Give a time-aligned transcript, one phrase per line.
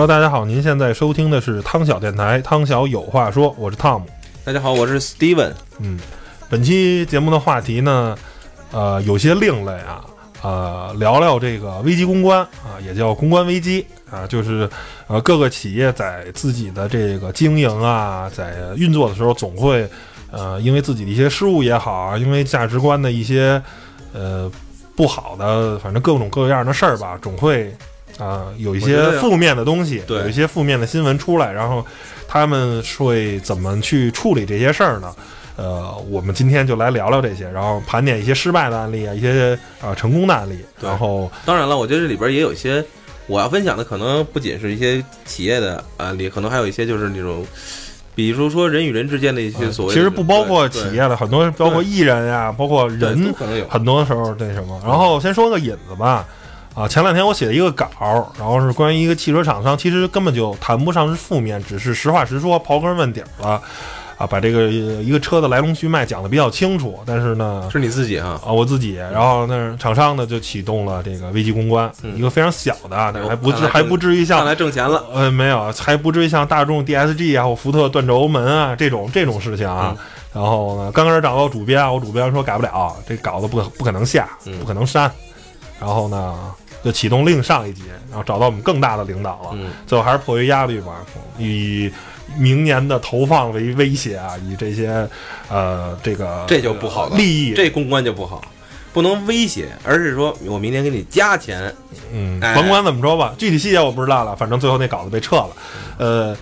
[0.00, 4.00] Hello，大家好，您现在收听的是汤小电台，汤小有话说，我是 Tom。
[4.42, 5.52] 大家好，我是 Steven。
[5.78, 6.00] 嗯，
[6.48, 8.16] 本期节目的话题呢，
[8.72, 10.02] 呃，有些另类啊，
[10.40, 14.66] 呃，聊聊这个危机公关啊，也叫公关危机啊，就是
[15.06, 19.86] 呃各个企业在自己的这个经营啊，在运作的时候，总会
[20.30, 23.62] 呃因为自己的一些失误也好啊，因为价值观的一些
[24.14, 24.50] 呃
[24.96, 27.76] 不好的，反正各种各样的事儿吧，总会。
[28.18, 31.84] 啊、有一些负面的东西，对有一些负面的新闻出来，然后
[32.28, 35.14] 他们会怎么去处理这些事儿呢？
[35.56, 42.82] 呃，我们今天就来聊聊这些，然后盘点一些失败的案例啊，一些啊、成功的案例，然后当然了，我觉得这里边也有一些
[43.26, 47.46] 我要分享的，可能不仅是一些企业的案例，可能还有一些就是那种，
[48.14, 53.68] 比如说人与人之间的一些所谓其实不包括企业的，很多包括艺人呀、包括人可能有。
[53.68, 54.80] 很多时候那什么。
[54.82, 56.26] 然后先说个引子吧，
[56.74, 57.88] 啊，前两天我写了一个稿，
[58.38, 63.60] 然后是关于一个汽车厂商，其实根本就谈不上是负面，只是实话实说，刨根问底儿了，
[64.16, 67.00] 啊，把这个呃一个车的来龙去脉讲的比较清楚。
[67.04, 75.04] 但是呢，是你自己啊，啊，我自己，然后那厂商呢就启动了这个危机公关，嗯一个非常小的啊，但是还不至还不至于看像来挣钱了。
[75.12, 79.94] 呃没有，还不至于像大众 DSG 啊或福特断轴门啊这种这种事情啊。
[79.98, 85.10] 嗯然后呢，刚开始找到主编，我主编说改不了，这稿子不可不可能下，嗯不可能删。
[85.80, 86.38] 然后呢，
[86.82, 89.50] 就启动另上一级，然后找到我们更大的领导了。
[89.52, 91.04] 嗯，最后还是迫于压力吧，
[91.38, 91.90] 以
[92.38, 95.08] 明年的投放为威胁啊，以这些
[95.48, 98.40] 呃这个这就不好了利益这公关就不好，
[98.92, 101.74] 不能威胁，而是说我明年给你加钱。
[102.12, 105.50] 嗯，哎甭管怎么说吧，具体细节我不知道了，反正最后那稿子被撤了。
[105.98, 106.36] 呃，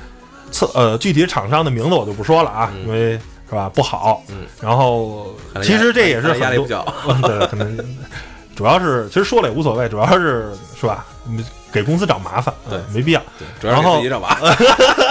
[0.50, 3.19] 测呃具体厂商的名字我就不说了啊，嗯因为
[3.49, 4.22] 是吧不好。
[4.28, 6.84] 嗯，然后其实这也是很多力不小。
[7.22, 7.78] 对，可能
[8.58, 13.22] 主要是其实说了也无所谓，主要是是吧，嗯给公司找麻烦，对嗯没必要。
[13.38, 14.56] 对，主要是自己找麻烦。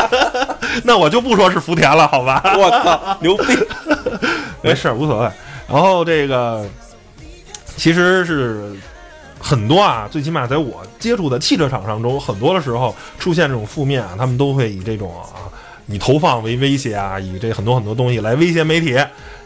[0.83, 2.41] 那我就不说是福田了，好吧？
[2.57, 3.57] 我操，牛逼！
[4.61, 5.31] 没事儿，无所谓。
[5.65, 6.65] 然后这个
[7.77, 8.75] 其实是
[9.39, 15.47] 很多啊，最起码在我接触的汽车厂商中，很多的时候出现这种负面啊，他们都会以这种啊，
[15.85, 18.99] 以投放为威胁啊，以这很多很多东西来威胁媒体。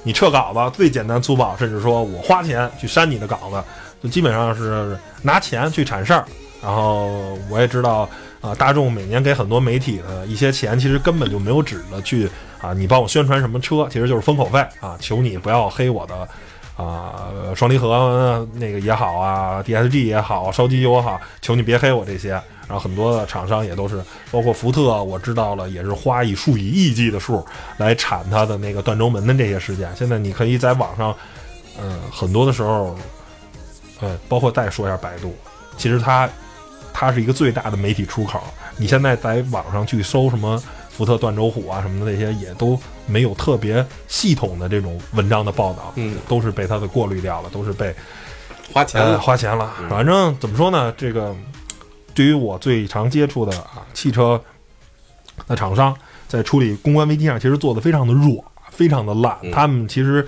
[0.03, 3.63] 你撤稿子最简单粗暴，甚至说我花钱去删你的稿子，
[4.01, 6.25] 就基本上是拿钱去铲事儿。
[6.61, 8.07] 然后我也知道
[8.39, 12.29] 啊，大众每年给很多媒体的一些钱，其实根本就没有指着去
[12.61, 16.27] 啊，你帮我宣传什么车，其实就是封口费啊，求你不要黑我的
[16.77, 22.39] 啊，双离合那个也好啊，DSG 也好，烧机油也好，求你别黑我这些。
[22.67, 24.01] 然后很多的厂商也都是，
[24.31, 27.45] 包括福特，我知道了，也是花以数以亿计的数
[27.75, 29.93] 来铲它的那个断轴门的这些事件。
[29.93, 31.13] 现在你可以在网上，
[31.81, 32.95] 嗯，很多的时候，
[34.01, 35.33] 呃，包括再说一下百度，
[35.77, 36.29] 其实它
[36.91, 38.41] 它是一个最大的媒体出口。
[38.77, 49.19] 你现在在网上去搜什么福特断轴虎啊什么的那些，也都没有特别系统的这种文章的报道，嗯，都是被它的过滤掉了，都是被呃花钱了。
[49.19, 49.71] 花钱了。
[49.79, 51.35] 嗯反正怎么说呢，这个
[52.13, 54.41] 对于我最常接触的啊汽车
[55.47, 55.95] 的厂商，
[56.27, 59.37] 在处理公关危机上，其实做的非常的弱，非常的烂。
[59.43, 60.27] 嗯他们其实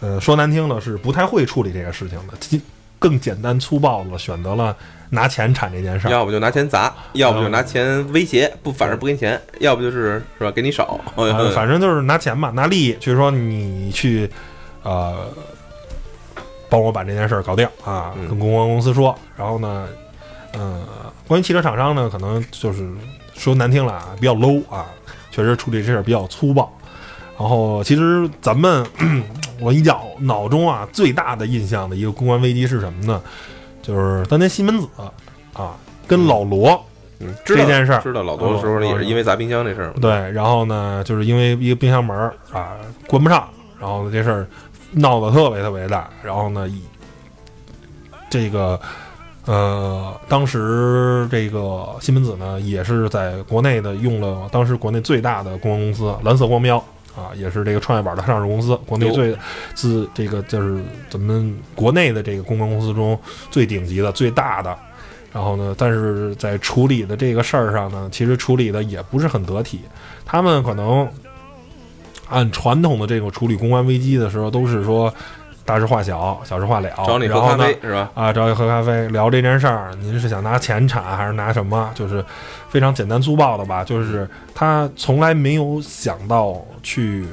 [0.00, 2.60] 呃说难听的是不太会处理这个事情的，其
[3.00, 4.76] 更简单粗暴的选择了
[5.08, 6.10] 拿钱铲这件事儿。
[6.12, 11.00] 要不就拿钱砸，要不就拿钱威胁，不，反正不给你钱，要不就是是吧，给你少。
[11.16, 14.30] 呃， 反正就是拿钱吧，拿利益，就是说你去，
[14.84, 15.26] 呃，
[16.68, 19.12] 帮我把这件事儿搞定啊，嗯跟公关公司说。
[19.36, 19.88] 然后呢，
[20.52, 20.86] 呃，
[21.26, 22.88] 关于汽车厂商呢，可能就是
[23.34, 24.86] 说难听了啊，比较 low 啊，
[25.32, 26.72] 确实处理这事儿比较粗暴。
[27.38, 28.86] 然后其实咱们
[29.60, 33.20] 我一脑脑中啊最大的印象的一个公关危机是什么呢？
[33.82, 34.86] 就是当年西门子
[35.54, 35.74] 啊
[36.06, 36.84] 跟老罗
[37.18, 39.94] 嗯，知道这件事儿知道老多的时候也是因为砸冰箱这事儿嘛。
[40.00, 42.76] 对，然后呢，就是因为一个冰箱门儿啊
[43.06, 43.48] 关不上，
[43.78, 44.46] 然后呢这事儿
[44.92, 46.82] 闹得特别特别大，然后呢以
[48.28, 48.80] 这个
[49.46, 56.82] 呃当时这个西门子呢也是在国内的用了当时国内最大的公关公司蓝色光标。
[57.16, 59.36] 啊，也是这个创业板的上市公司，国内最
[59.74, 63.18] 自这个就是咱们国内的这个公关公司中
[63.50, 64.76] 最顶级的、最大的。
[65.32, 69.80] 然后呢，但是在处理的这个事儿上呢，其实处理的也不是很得体。
[70.24, 71.08] 他们可能
[72.28, 75.12] 按传统的这种处理公关危机的时候，都是说
[75.70, 76.90] 大事化小，小事化了。
[77.06, 78.10] 找你喝咖啡是吧？
[78.12, 81.88] 啊，找你喝咖啡聊这件事儿，您是想拿钱产还是拿什么？
[81.94, 82.24] 就是
[82.68, 87.24] 非常简单粗暴的吧，就是他从来没有想到去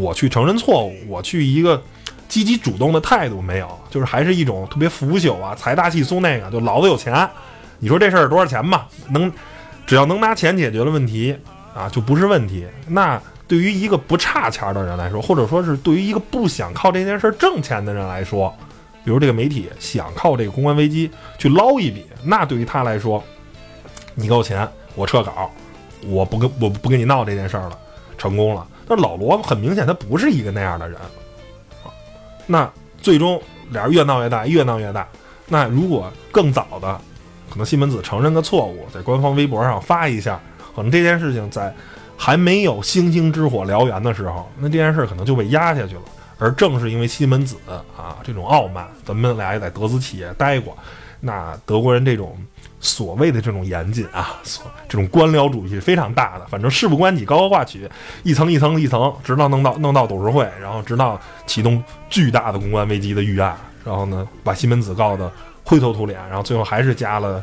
[0.00, 1.82] 我去承认错误，我去一个
[2.28, 7.28] 积极主动的态度没有，就是还是一种特别腐朽啊，财大气粗那个，就老子有钱，
[7.78, 9.30] 你说这事儿多少钱吧，能
[9.84, 11.36] 只要能拿钱解决了问题
[11.74, 12.66] 啊，就不是问题。
[12.86, 13.20] 那
[13.52, 18.50] 对于一个不差钱的人来说，或者说是对于一个不想靠这件事挣钱的人来说，
[19.04, 23.22] 比如这个媒体想靠这个公关危机去捞一笔，那对于他来说，
[24.14, 25.50] 你给我钱，我撤稿，
[26.06, 27.78] 我不跟我不跟你闹这件事儿了，
[28.16, 28.66] 成功了。
[28.88, 30.98] 但老罗很明显他不是一个那样的人，
[31.84, 31.92] 啊
[32.46, 32.72] 那
[33.02, 33.38] 最终
[33.68, 35.06] 俩人越闹越大，越闹越大。
[35.46, 36.98] 那如果更早的，
[37.50, 40.40] 可能西门子承认个错误，在官方微博上发一下，
[40.74, 41.70] 可能这件事情在
[42.24, 46.02] 还没有星星之火燎原的时候，那这件事可能就被压下去了。
[46.38, 50.78] 而正是因为西门子啊这种傲慢，咱们俩也在德资企业待过，
[51.18, 52.38] 那德国人这种
[52.78, 56.46] 所谓的这种严谨啊，所这种官僚主义非常大的。
[56.46, 57.90] 反正事不关己，高高挂起，
[58.22, 65.28] 一层一层一层，直到弄到弄到董事会，然后直到启动巨大的公关危机的预案，然后呢把西门子告得
[65.64, 67.42] 灰头土脸，然后最后还是加了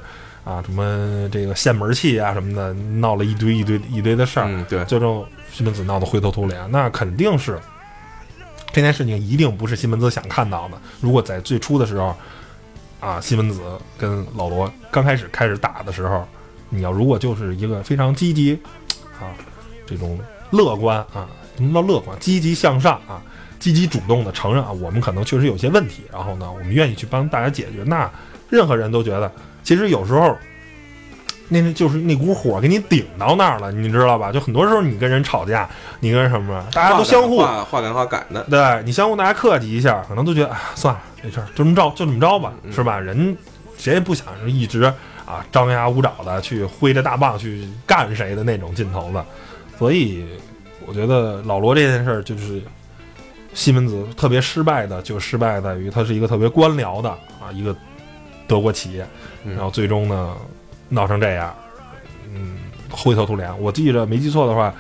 [0.50, 4.48] 啊什么这个限门器啊什么的，闹了一堆一堆一堆的事儿。
[4.50, 7.60] 嗯，对，最终西门子闹得灰头土脸，那肯定是
[8.74, 10.82] 这件事情一定不是西门子想看到的。
[11.02, 12.16] 如果在最初的时候，
[13.00, 13.62] 啊，西门子
[13.96, 16.28] 跟老罗刚开始开始打的时候，
[16.70, 18.60] 你要如果就是一个非常积极
[19.20, 19.30] 啊，
[19.86, 20.20] 这种
[20.50, 22.18] 乐观啊，什么叫乐观？
[22.20, 23.22] 积极向上啊，
[23.60, 27.84] 积极主动的承认啊，我们可能确实有些问题，然后呢，我们愿意去帮大家解决。
[27.86, 28.10] 那
[28.50, 29.32] 任何人都觉得，
[29.64, 30.38] 其实有时候。
[31.52, 34.32] 那那就是那股火给你顶到那儿了，你知道吧？
[34.32, 35.68] 就很多时候你跟人吵架，
[36.00, 43.00] 你跟人什么，大家都相互话话赶话赶的，对你相互大家客气一下，可能都觉得哎算了，这事儿就这么着，就这么着吧，嗯是吧？
[43.00, 43.36] 人
[43.80, 44.84] 谁也不想是一直
[45.26, 49.20] 啊张牙舞爪的去挥着大棒去干谁的那种劲头子，
[49.80, 50.24] 所以
[50.86, 52.62] 我觉得老罗这件事儿就是
[53.56, 57.76] 西门子特别失败的，就失败在于他是一个特别官僚的啊一个
[58.50, 59.08] 德国企业，
[59.46, 60.36] 嗯然后最终呢
[60.90, 61.56] 闹成这样，
[62.34, 62.58] 嗯，
[62.90, 63.48] 灰头土脸。
[63.62, 64.74] 我记着没记错的话，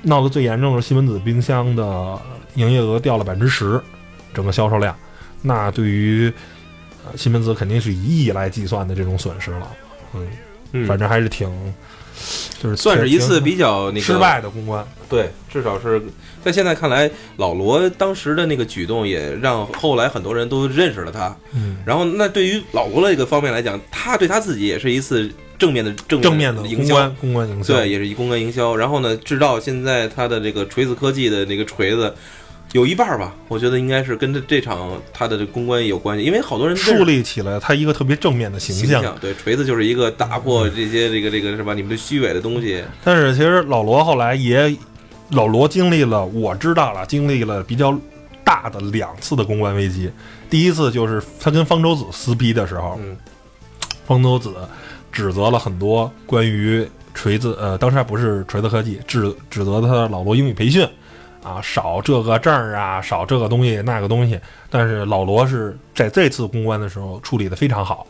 [0.00, 2.18] 闹得最严重的是西门子冰箱的
[2.54, 3.78] 营业额掉了百分之十，
[4.32, 4.96] 整个销售量，
[5.42, 6.32] 那对于
[7.04, 9.68] 呃西门子肯定是以亿来计算的这种损失了。
[10.14, 10.26] 嗯，
[10.72, 11.46] 嗯，反正还是挺，
[12.62, 14.86] 就是算是一次比较那个失败的公关。
[15.08, 16.02] 对，至少是
[16.42, 21.36] 在现在看来，老罗当时的那个举动也让后来很多人都认识了他。
[21.52, 28.74] 嗯，然后，那对于老罗这个方面来讲，他对他自己也是一次正面的正正面的营销公关，公关营销，对，也是一公关营销。
[28.74, 32.14] 然后呢，直到现在他的这个锤子科技的那个锤子。
[32.74, 39.00] 有一半儿吧，我觉得应该是跟这这场他的这公关有关系，因为好多人树立起了他一个特别正面的形象。
[39.00, 39.16] 形象。
[39.20, 41.72] 对，锤子就是一个打破这些这个这个是吧？
[41.72, 42.82] 你们的虚伪的东西。
[43.04, 44.76] 但是其实老罗后来也，
[45.30, 47.96] 老罗经历了，我知道了，经历了比较
[48.42, 50.10] 大的两次的公关危机。
[50.50, 53.16] 第一次就是他跟方舟子撕逼的时候，嗯
[54.04, 54.52] 方舟子
[55.12, 60.84] 指责了很多关于锤子，呃，当时还不是锤子科技，指指责他老罗英语培训
[61.44, 64.40] 啊，少这个证儿啊，少这个东西那个东西。
[64.70, 68.06] 但是老罗是在这次公关的时候处理的非常好，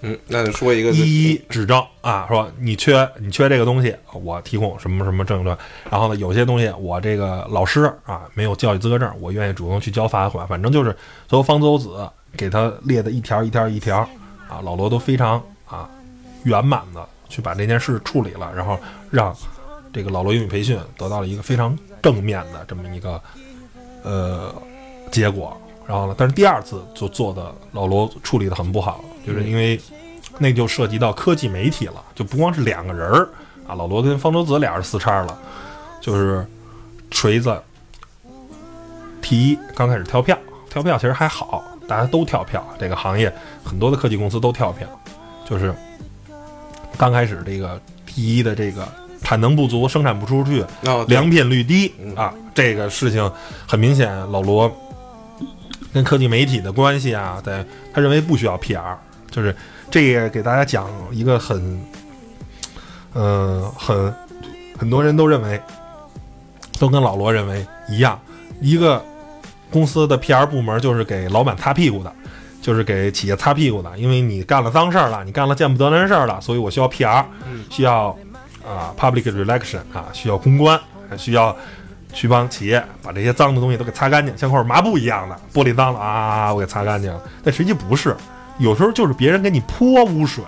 [0.00, 5.54] 嗯，那就说一个一一指正啊，说你缺你缺这个东西，我提供什么什么证据。
[5.90, 10.48] 然后呢，有些东西我这个老师啊没有教育资格证，我愿意主动去交罚款。
[10.48, 10.90] 反正就是
[11.28, 13.98] 所有方舟子给他列的一条一条一条
[14.48, 15.86] 啊，老罗都非常啊
[16.44, 18.78] 圆满的去把这件事处理了，然后
[19.10, 19.36] 让
[19.92, 23.20] 这个老罗英语培训得到了一个非常正面的这么一个
[24.02, 24.54] 呃
[25.10, 25.56] 结果。
[25.86, 29.80] 然后呢，但是第二次就做的老罗处理的很不好，就是因为
[30.38, 33.28] 那就涉及到科技媒体了，就不光是两个人儿
[33.66, 35.36] 啊，老罗跟方舟子俩人撕叉了，
[36.00, 36.46] 就是
[37.10, 37.60] 锤子
[39.20, 40.38] T 一刚开始跳票，
[40.68, 43.32] 跳票其实还好，大家都跳票，这个行业
[43.64, 44.86] 很多的科技公司都跳票，
[45.44, 45.74] 就是
[46.96, 48.86] 刚开始这个 T 一的这个
[49.30, 53.30] 产能不足，生产不出去，哦，良品率低嗯啊，这个事情
[53.64, 54.68] 很明显，老罗
[55.92, 58.96] 跟科技媒体的关系啊，在他认为不需要 PR，
[59.30, 59.54] 就是
[59.88, 61.80] 这也给大家讲一个很，
[63.12, 64.12] 呃，很
[64.76, 65.60] 很多人都认为，
[66.80, 68.20] 都跟老罗认为一样，
[68.60, 69.00] 一个
[69.70, 72.12] 公司的 PR 部门就是给老板擦屁股的。
[72.62, 78.14] 就是给企业擦屁股的，因为你干了脏事儿了，你干了见不得人事儿了，所以我需要 PR，、嗯需要
[78.66, 81.56] 啊 public relation 啊，需要公关，还需要
[82.12, 87.22] 去帮企业把这些脏的东西都给擦干净，像块抹布一样的，玻璃脏了啊，我给擦干净了。
[87.42, 88.16] 但实际不是，
[88.58, 90.44] 有时候就是别人给你泼污水，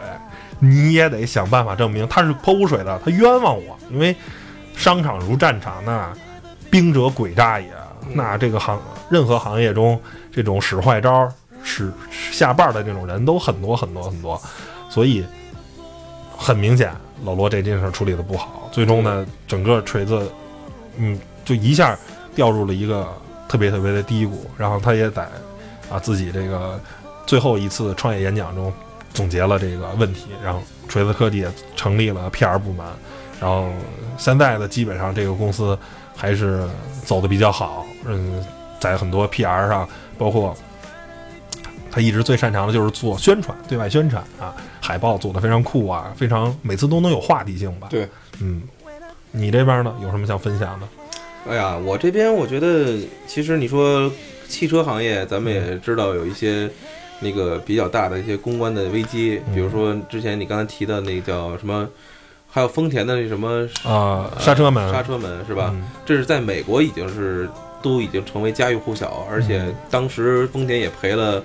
[0.59, 4.15] 你也得想办法证明他是泼污水的，他冤枉我，因为
[4.75, 6.13] 商场如战场，那
[6.71, 7.69] 兵者诡诈也。
[8.15, 8.79] 那这个行
[9.09, 9.99] 任何行业中，
[10.33, 11.31] 这种使坏招、
[11.63, 14.39] 使下绊的这种人都很多很多很多，
[14.91, 15.25] 所以
[16.37, 16.93] 很明显，
[17.25, 20.31] 老罗这件事处理的不好，最终呢，整个锤子，
[20.97, 21.97] 嗯，就一下
[22.35, 23.07] 掉入了一个
[23.49, 25.23] 特别特别的低谷，然后他也在
[25.91, 26.81] 啊自己这个
[27.27, 28.73] 最后一次创业演讲中
[29.15, 32.87] 总结了这个问题，然后锤子科技也成立了 PR 部门，
[33.41, 33.71] 然后
[34.19, 35.79] 现在呢基本上这个公司
[36.17, 36.67] 还是
[37.05, 38.45] 走的比较好，嗯，
[38.81, 39.89] 在很多 PR 上，
[40.19, 40.57] 包括
[41.91, 47.87] 他一直最擅长的就是做宣传，对外宣传啊，海报做的非常酷啊，非常每次都能有话题性吧。
[47.89, 48.09] 对，
[48.41, 48.63] 嗯，
[49.31, 50.89] 你这边呢有什么想分享的？
[51.49, 54.11] 哎呀，我这边我觉得，其实你说
[54.49, 56.69] 汽车行业，咱们也知道有一些
[57.21, 61.89] 那个比较大的一些公关的危机，嗯比如说之前你刚才提的那个叫什么，
[62.51, 65.71] 还有丰田的那什么啊、刹车门刹车门是吧？
[65.73, 67.49] 嗯这是在美国已经是
[67.81, 71.43] 都已经成为家喻户晓，而且当时丰田也赔了，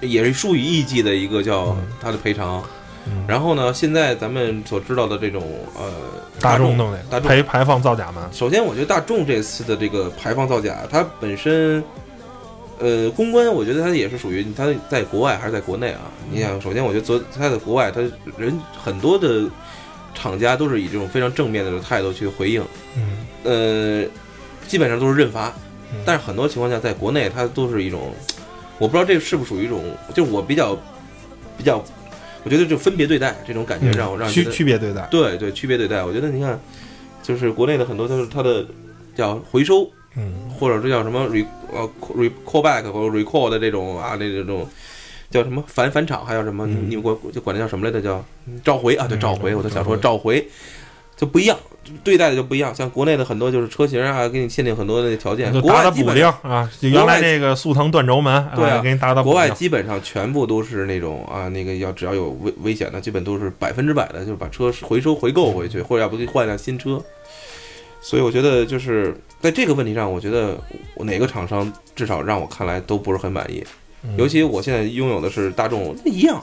[0.00, 2.62] 也是数以亿计的一个叫嗯它的赔偿。
[3.08, 5.44] 嗯然后呢，现在咱们所知道的这种
[5.78, 5.92] 呃
[6.40, 11.80] 大众众弄的大众排排放造假嘛，首先，我觉得大众这次的这个排放造假，它本身，
[12.80, 16.00] 呃，公关，我觉得它也是属于它在国外还是在国内啊？
[16.28, 18.00] 你想，首先，我觉得昨它在国外，它
[18.36, 19.48] 人很多的
[20.12, 22.60] 厂家都是以这种非常正面的态度去回应，
[22.96, 24.10] 嗯呃，
[24.66, 25.52] 基本上都是认罚
[25.92, 25.98] 嗯。
[26.04, 28.12] 但是很多情况下，在国内它都是一种，
[28.78, 29.82] 我不知道这个是不是属于一种，
[30.14, 30.76] 就是我比较
[31.56, 31.82] 比较，
[32.44, 36.04] 我觉得就分别对待这种感觉，让我让区区别对待，对对，区别对待。
[36.04, 36.58] 我觉得你看，
[37.22, 38.66] 就是国内的很多都是它的
[39.14, 44.68] 叫回收，嗯或者这叫什么 re 呃 re callback 或者 recall 的这种啊，这这种
[45.30, 46.66] 叫什么返返场，还有什么？
[46.66, 48.00] 嗯你们管就管那叫什么来着？
[48.00, 48.24] 叫
[48.64, 49.54] 召回啊，对，嗯召回。
[49.54, 50.46] 我都想说召召回。
[51.16, 51.58] 就不一样，
[52.02, 52.74] 对待的就不一样。
[52.74, 59.32] 像国内的很多就是车型啊，给你限定很多的条件，就打打补国外基本丁啊，就原来那个速腾断轴门，对啊给你打打补丁。
[59.32, 67.02] 国外基本上全部都是那种啊，那个要只要有危危险的，基本都是百分之百的，就是把车回收回购回去，或者要不就换一辆新车。
[68.00, 70.56] 所以我觉得就是在这个问题上，我觉得
[70.98, 73.64] 哪个厂商至少让我看来都不是很满意。
[74.04, 76.40] 嗯尤其我现在拥有的是大众，一样。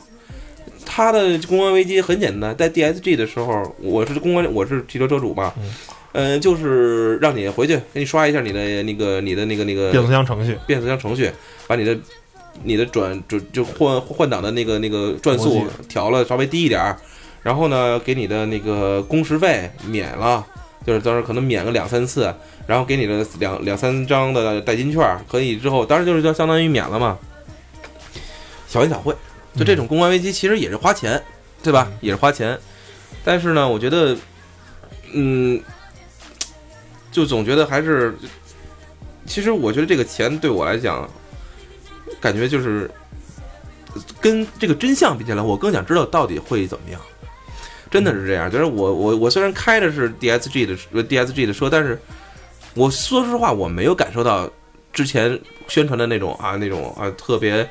[0.85, 5.73] 它的公关危机很简单，在 DSG 的时候，我是公关，我是汽车车主嘛，嗯。
[6.13, 11.31] 呃，就是让你回去给你刷一下你的那个你的那个那个变速箱程序，变速箱程序，
[11.65, 11.97] 把你的
[12.61, 16.95] 你的转转就换换挡的那个那个转速调了稍微低一点儿，
[17.41, 20.45] 然后呢，给你的那个工时费免了，
[20.85, 22.31] 就是当时可能免个两三次，
[22.67, 27.17] 然后给你的两两三张的代金券儿，可以之后，当然就是就相当于免了嘛，
[28.67, 29.15] 小恩小惠，
[29.55, 31.22] 就这种公关危机其实也是花钱，
[31.62, 31.88] 对吧？
[31.91, 32.57] 嗯也是花钱，
[33.24, 34.17] 但是呢，我觉得，
[35.13, 35.62] 嗯，
[37.12, 38.15] 就总觉得还是，
[39.25, 41.10] 其实我觉得这个钱对我来讲，
[42.19, 42.89] 感觉就是
[44.19, 47.00] 跟这个真相比起来，我更想知道到底会怎么样。
[47.91, 52.00] 真的是这样，就是我我我虽然开的是 DSG 的呃 DSG 的车，但是
[52.74, 54.50] 我说实话，我没有感受到
[54.91, 57.69] 之前宣传的那种啊那种啊特别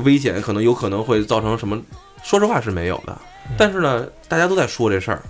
[0.00, 1.80] 危险，可能有可能会造成什么，
[2.22, 3.16] 说实话是没有的。
[3.56, 5.22] 但是呢，大家都在说这事儿，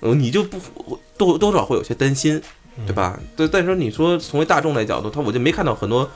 [0.00, 2.40] 呃，你就不多多少会有些担心，
[2.86, 3.18] 对吧？
[3.36, 6.08] 对，但是你说从为大众的角度，他我就没看到很多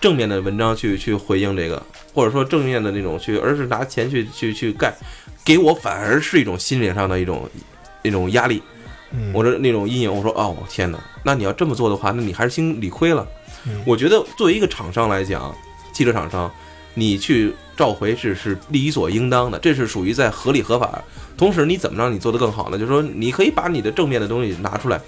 [0.00, 1.82] 正面的文章去去回应这个，
[2.14, 4.94] 或者说正面的那种去，而是拿钱去去去盖，
[5.44, 7.48] 给我反而是一种心理上的一种
[8.02, 8.62] 一种压力，
[9.10, 10.14] 嗯，我的那种阴影。
[10.14, 13.26] 我说哦，天哪，那你要这么做的话，那你还是心理亏了。
[13.66, 15.54] 嗯我觉得作为一个厂商来讲，
[15.92, 16.50] 汽车厂商，
[16.94, 21.02] 你去召回是是理所应当的，这是属于在合理合法。
[21.36, 22.78] 同时，你怎么让你做得更好呢？
[22.78, 25.00] 就是说，你可以把你的正面的东西拿出来，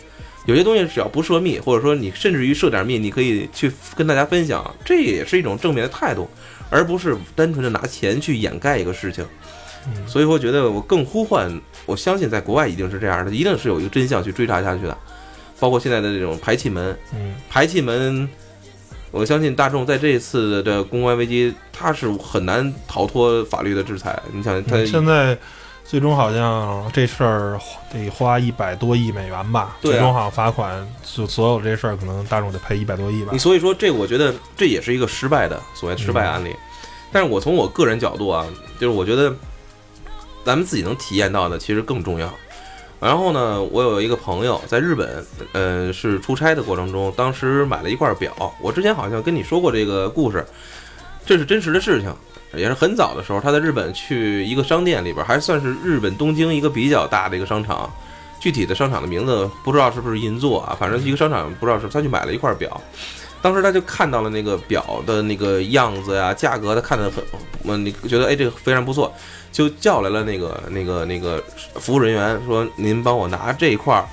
[0.47, 6.29] 有些东西只要不涉密，或者说你甚至于涉点密，你可以去跟大家分享，这也是一种正面的态度，
[6.69, 9.25] 而不是单纯的拿钱去掩盖一个事情。
[9.89, 11.49] 嗯所以我觉得我更呼唤，
[11.85, 14.99] 我相信在国外一定是这样的，一定是有一个真相去追查下去的，
[15.61, 18.29] 包括现在的这种排气门，嗯排气门，
[19.17, 24.21] 我相信大众在这一次的公关危机，他是很难逃脱法律的制裁。
[24.31, 25.37] 你想，他嗯现在
[25.85, 27.59] 最终好像这事儿
[27.91, 29.79] 得花一百多亿美元吧？
[29.81, 33.39] 对啊最终好像罚款，就所有这事儿可能大众得赔一百多亿吧你。
[33.39, 36.55] 所以说这，我觉得这也是一个失败的所谓失败案例。
[37.11, 38.45] 但是我从我个人角度啊，
[38.79, 39.35] 就是我觉得
[40.45, 42.31] 咱们自己能体验到的其实更重要。
[43.07, 48.53] 然后呢，我有一个朋友在日本，呃，是出差的过程中，当时买了一块表。
[48.61, 50.45] 我之前好像跟你说过这个故事，
[51.25, 52.13] 这是真实的事情，
[52.57, 57.89] 也是很早的时候，他在日本去一个商店里边，还算是日本东京一个比较大的一个商场，
[58.41, 62.81] 具体的商场的名字不知道是不是银座啊，反正一个商场不知道是，他去买了一块表。
[63.41, 67.23] 当时他就看到了那个表的那个样子呀、价格，他看得很，
[67.63, 69.15] 嗯，你觉得哎这个非常不错，
[69.57, 71.43] 就叫来了那个那个那个
[71.77, 74.05] 服务人员说：“您帮我拿这一块儿，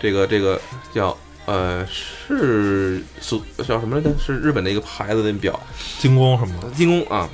[0.00, 0.58] 这个这个
[0.94, 4.10] 叫呃是苏叫什么来着？
[4.18, 5.60] 是日本的一个牌子的表，
[5.98, 7.28] 精工什么的，精工啊。”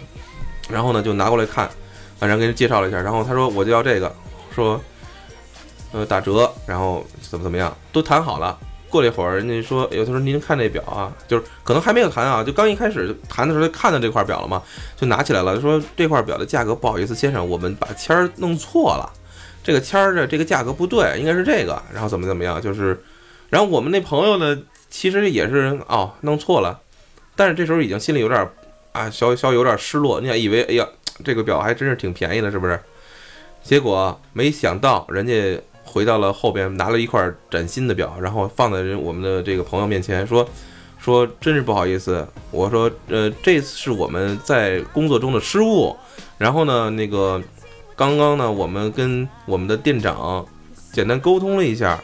[0.68, 1.70] 然后呢就拿过来看，
[2.18, 4.12] 反正给人介绍了一下，然后他说我就要这个，
[4.52, 4.80] 说
[5.92, 8.58] 呃打折，然后怎么怎么样，都谈好了。
[8.96, 14.62] 过了一会儿，人家说，哎呦，他说您看这表啊，就是可能还没有谈啊，就刚一开始谈的时候看到这块表了嘛，
[14.96, 19.12] 就拿起来了，说这块表的价格不好意思，先生，我们把签儿弄错了，
[19.62, 22.98] 这个签儿的这个价格不对，应该是这个，然后怎么怎么样，就是，
[23.50, 26.80] 然后我们那朋友呢，其实也是哦弄错了，
[27.36, 28.48] 但是这时候已经心里有点
[28.92, 30.88] 啊稍稍有点失落，你想以为哎呀
[31.22, 32.80] 这个表还真是挺便宜的，是不是？
[33.62, 40.46] 结果没想到人家回到了后边，拿了一块崭新的表，然后放在人我们的这个朋友面前，说
[40.98, 45.96] 说真是不好意思，我说呃这是我们在工作中的失误，
[46.36, 47.40] 然后呢那个
[47.94, 50.44] 刚刚呢我们跟我们的店长
[50.92, 51.98] 简单沟通了一下，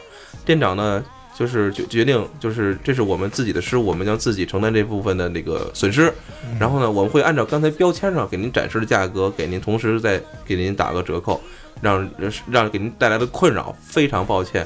[0.45, 1.03] 店长呢
[1.37, 6.13] 就是决决定就是这是我们自己的失误，我们将自己承担这部分的那个损失，
[6.59, 11.41] 然后呢我们会按照刚才标签上给您展示的价格，给您同时再给您打个折扣。
[11.83, 12.09] 让
[12.49, 14.65] 让给您带来的困扰，非常抱歉。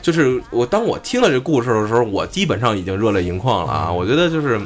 [0.00, 3.92] 就是我当我听了这故事的时候，我基本上已经热泪盈眶了啊！
[3.92, 4.58] 我觉得就是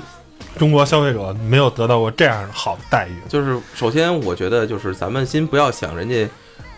[0.56, 3.16] 中国消费者没有得到过这样好的待遇。
[3.28, 6.28] 就是，首先我觉得就是咱们先不要想人家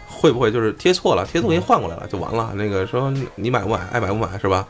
[0.08, 2.52] 会不会就是贴错了，贴错给你换过来了就完了。
[2.54, 4.66] 那个说你买不买，爱买不买是吧？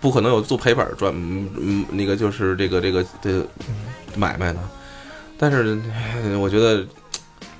[0.00, 3.46] 不可能有做赔本赚，嗯嗯，那个就是这个这个的
[4.16, 4.58] 买卖的。
[5.38, 5.78] 但是
[6.40, 6.84] 我觉得。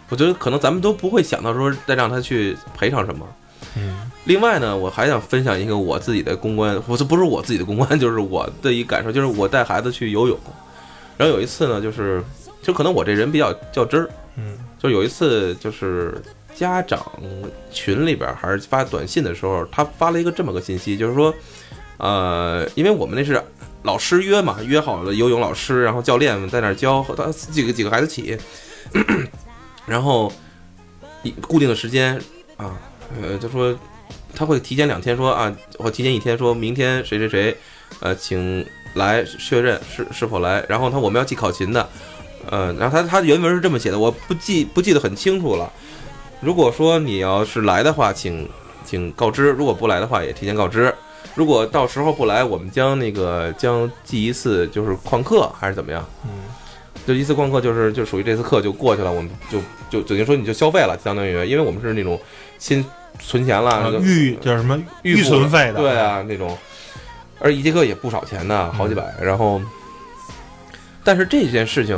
[0.08, 3.26] 我觉得可能咱们都不会想到说再让他去赔偿什么。
[3.76, 10.38] 嗯，另外呢，我还想分享一个我自己的公关，不是不是我自己的公关，就是我的一感受，就是我带孩子去游泳，
[11.16, 12.22] 然后有一次呢，就是
[12.62, 16.20] 就可能我这人比较较真儿，嗯，就有一次就是
[16.54, 17.00] 家长
[17.70, 21.32] 群里边还是发短信的时候，他发了一个这么个信息，就是说，
[21.98, 23.40] 呃，因为我们那是
[23.82, 28.36] 老师约嘛，约好了游泳老师，然后教练在那儿教，和他几个几个孩子起。
[29.88, 30.30] 然后
[31.22, 32.20] 一固定的时间
[32.56, 32.76] 啊，
[33.20, 33.74] 呃，就说
[34.34, 37.56] 他会提前两天说啊，或提前一天说明天谁谁谁，
[38.00, 40.64] 呃，请来确认是是否来。
[40.68, 41.88] 然后他我们要记考勤的，
[42.50, 45.72] 呃，然后他他原文是这么写的，我不记不记得很清楚了。
[46.40, 48.48] 如果说你要是来的话，请
[48.84, 50.94] 请告知；如果不来的话，也提前告知。
[51.34, 56.04] 如果到时候不来，我们将那个将记一次就是旷课还是怎么样？
[56.24, 56.30] 嗯，
[57.08, 62.20] 就一次旷课就是就属于这次课就过去了，我们就就等于说你就消费了，相当于因为我们是那种
[62.58, 62.84] 先
[63.18, 66.54] 存钱了，预叫什么预存费的，对，啊那种，
[67.38, 69.02] 而一节课也不少钱呢，好几百。
[69.22, 69.58] 然后，
[71.02, 71.96] 但是这件事情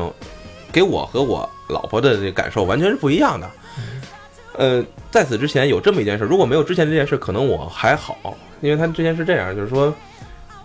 [0.71, 3.51] 给我和我老婆的这感受完全是不一样的。
[4.57, 8.17] 呃，在此之前有这么一件事，如果没有之前这件事，可能我还好，
[8.61, 9.93] 因为他之前是这样，就是说，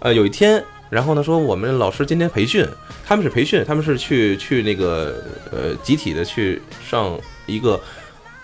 [0.01, 2.67] 呃，有一天，然后呢说我们老师今天培训，
[3.05, 7.79] 他们是培训，他们是去去那个呃集体的去上一个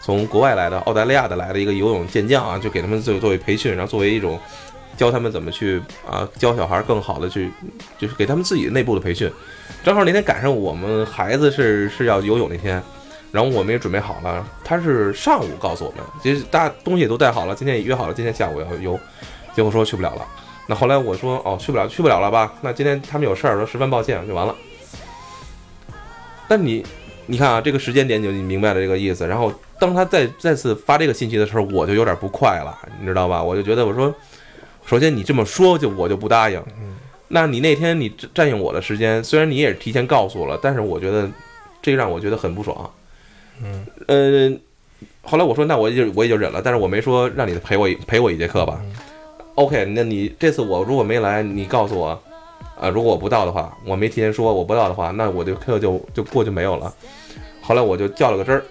[0.02, 4.40] 从国外来的澳大利亚的来的一个游泳健将啊，就给他们作作为培训，然后作为一种
[4.98, 7.52] 教他们怎么去啊教小孩更好的去，
[7.98, 9.32] 就是给他们自己内部的培训。
[9.84, 12.82] 正好那天赶上我们孩子是是要游泳那天。
[13.32, 19.00] 然后我们也准备好了，他是上午告诉我们，其实大东西都带好了，今天也约好了，今天下午要游，
[19.56, 20.28] 结果说去不了了。
[20.72, 22.54] 那后来我说哦，去不了，去不了了吧？
[22.62, 24.56] 那今天他们有事儿，说十分抱歉，就完了。
[26.48, 26.82] 但你，
[27.26, 29.28] 你看啊，这个时间点你就明白了这个意思。
[29.28, 33.44] 然后当他再再次发这个信息的时候，我就有点不快了，你知道吧？
[33.44, 34.16] 我就觉得我说，
[34.86, 36.58] 首先你这么说就我就不答应。
[36.80, 36.96] 嗯
[37.28, 41.30] 那你那天你占占用我的时间，虽然你也是提前告诉我了，但是我觉得
[41.82, 42.90] 这让我觉得很不爽。
[43.62, 44.58] 嗯，呃，
[45.22, 48.82] 后来我说那我也就我也就忍了，但是我没说让你陪我陪我一节课吧。
[49.56, 52.20] OK，那你这次我如果没来，你告诉我，
[52.80, 56.92] 啊、如果我不到的话，我没提前说我不到的话，那我就课就就过就没有了。
[57.62, 58.64] 后来我就较了个真儿，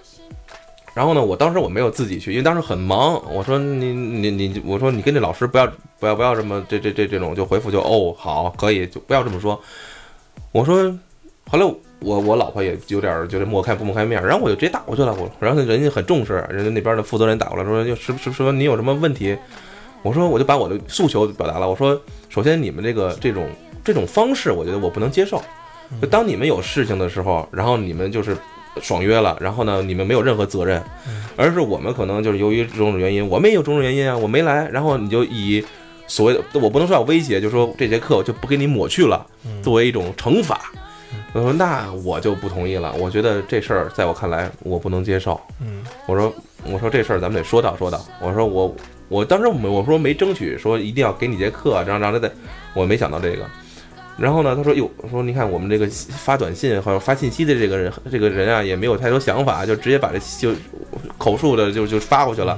[0.93, 3.21] 然后呢，我当时我没有自己去，因为当时很忙。
[3.31, 5.65] 我说你你你，我说你跟这老师不要
[5.99, 9.57] 不要不要这么这这这这种就回复就哦好可以就不要这么说。
[10.51, 10.93] 我说
[11.49, 11.65] 后来
[11.99, 15.13] 我我老婆也有点儿觉得抹开不抹开面儿，然后我就直接打过去了。
[15.13, 19.37] 我然后人家很重视，人家那边的负责人打过来说就是是说你有什么问题？
[20.01, 21.69] 我说我就把我的诉求表达了。
[21.69, 23.47] 我说首先你们这个这种
[23.83, 25.41] 这种方式，我觉得我不能接受。
[26.01, 28.35] 就当你们有事情的时候，然后你们就是
[28.81, 30.81] 爽约了，然后呢，你们没有任何责任，
[31.35, 35.63] 而是我们可能就是由于种种原因，我们也有种种原因啊，我没来，然后你就以
[36.07, 39.25] 所谓的我不能说要威胁，就说这节课我就不给你抹去了，
[39.61, 40.71] 作为一种惩罚。
[41.33, 45.39] 我说那我就不同意了，我觉得这事儿在我看来我不能接受。
[45.59, 46.33] 嗯我说
[46.63, 47.99] 我说这事儿咱们得说道说道。
[48.21, 48.73] 我说我
[49.11, 52.31] 我当时我没我说没争取说一定要给你节课，让让他在，
[52.73, 53.45] 我没想到这个。
[54.17, 60.55] 然后呢，他说哟，说你看我们这个发短信或者发信息的这个人这个人啊，也没有太多想法，就直接把这就
[61.17, 62.57] 口述的就就发过去了。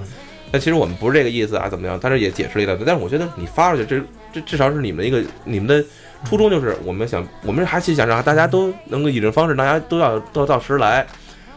[0.51, 1.97] 但其实我们不是这个意思啊，怎么样？
[1.99, 2.85] 但是也解释了一大堆。
[2.85, 3.99] 但是我觉得你发出去，这
[4.31, 5.83] 这至少是你们一个你们的
[6.23, 11.03] 初衷，就是我们想我们还是想让大家都能够以这种方式，大家都要都到时来。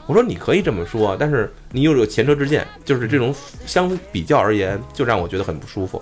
[0.06, 3.34] 我说你可以这么说，但是你又有前车之鉴，就是这种
[3.66, 6.00] 相比较而言，就让我觉得很不舒服。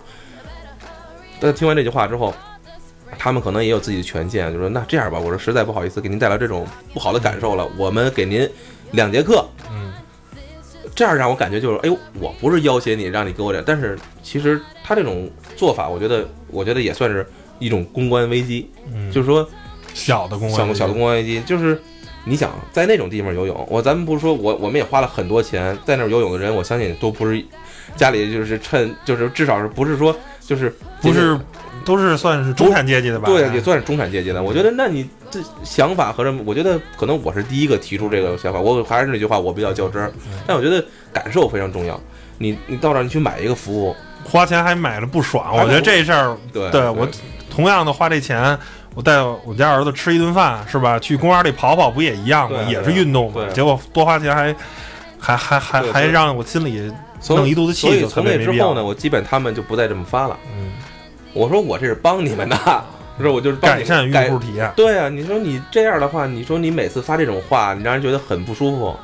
[1.40, 2.32] 但听完这句话之后，
[3.18, 8.48] 他们可能也有自己的权限，就说那这样吧，我说实在不好意思给您带来这种不好的感受了，我们给您
[8.92, 9.92] 两节课，嗯
[10.94, 17.26] 这样让我感觉就是，哎呦，我不是要挟你，让你给我点，但是其实他这种做法，我觉得，我觉得也算是
[17.58, 19.48] 一种公关危机，嗯，就是说
[19.92, 21.82] 小的公关，小小的公关危机，就是
[22.24, 27.42] 你想在那种地方游泳，我咱们不是说我我们也花了很多钱在那儿游泳的人，我相信都不是
[27.96, 31.38] 家里就是趁就是至少是不是说就是不是
[31.84, 33.26] 都是算是中产阶级的吧？
[33.26, 34.42] 对，也算是中产阶级的。
[34.42, 36.42] 我觉得，那你这想法和什么？
[36.46, 38.58] 我觉得可能我是第一个提出这个想法。
[38.58, 40.10] 我还是那句话，我比较较真儿，
[40.46, 40.82] 但我觉得
[41.12, 42.00] 感受非常重要。
[42.38, 47.06] 你你到那儿你去买一个服务，花钱还买了不爽，我觉得这事儿，对对我
[47.50, 48.58] 同样的花这钱，
[48.94, 50.98] 我带我家儿子吃一顿饭是吧？
[50.98, 52.62] 去公园里跑跑不也一样吗？
[52.68, 53.42] 也是运动嘛。
[53.42, 54.54] 对结果多花钱还
[55.18, 60.38] 还还还还让我心里从弄一肚子气所以就从那之后呢，我基本他们就不再这么发了。
[60.56, 60.72] 嗯，
[61.32, 62.84] 我说我这是帮你们的，
[63.16, 64.70] 不是我就是改善用户体验。
[64.76, 68.94] 对啊，你说你这样的话，你说你每次发这种话，你让人觉得很不舒服，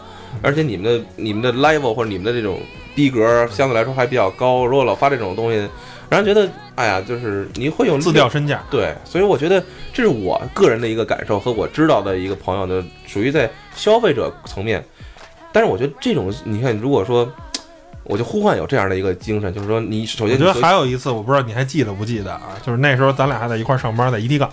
[0.42, 2.60] 而且你们的你们的 level 或者你们的这种
[2.94, 5.66] 逼格相对来说还比较高，如果老发这种东西，
[6.10, 8.62] 让人觉得哎呀，就是你会有自掉身价。
[8.68, 14.84] 对，所以我觉得这是我个人的一个感受和我知道的一个朋友的，属于在消费者层面。
[15.52, 17.32] 但是我觉得这种，你看，如果说，
[18.04, 22.56] 我就呼唤有这样的一个精神，就是说，你首先我觉得还有一次，我不知道你还记得不记得啊？
[22.62, 24.48] 就是那时候咱俩还在一块儿上班，在怡体港，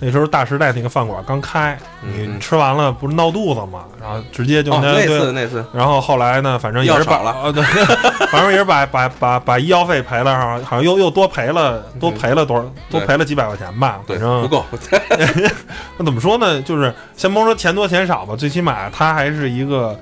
[0.00, 7.62] 那时候大时代那个饭馆刚开，你嗯吃完了不是闹肚子嘛，然后直接就哦，那次那次，然后后来呢，反正也是把了啊，对，
[8.30, 14.00] 反正也是把把把把医药费赔了，好像好像又又多赔了多赔了多少，多赔了几百块钱吧。
[14.06, 14.64] 反正不够，
[15.96, 16.60] 那怎么说呢？
[16.62, 19.98] 就是先甭说钱多钱少吧，最起码它还是一个。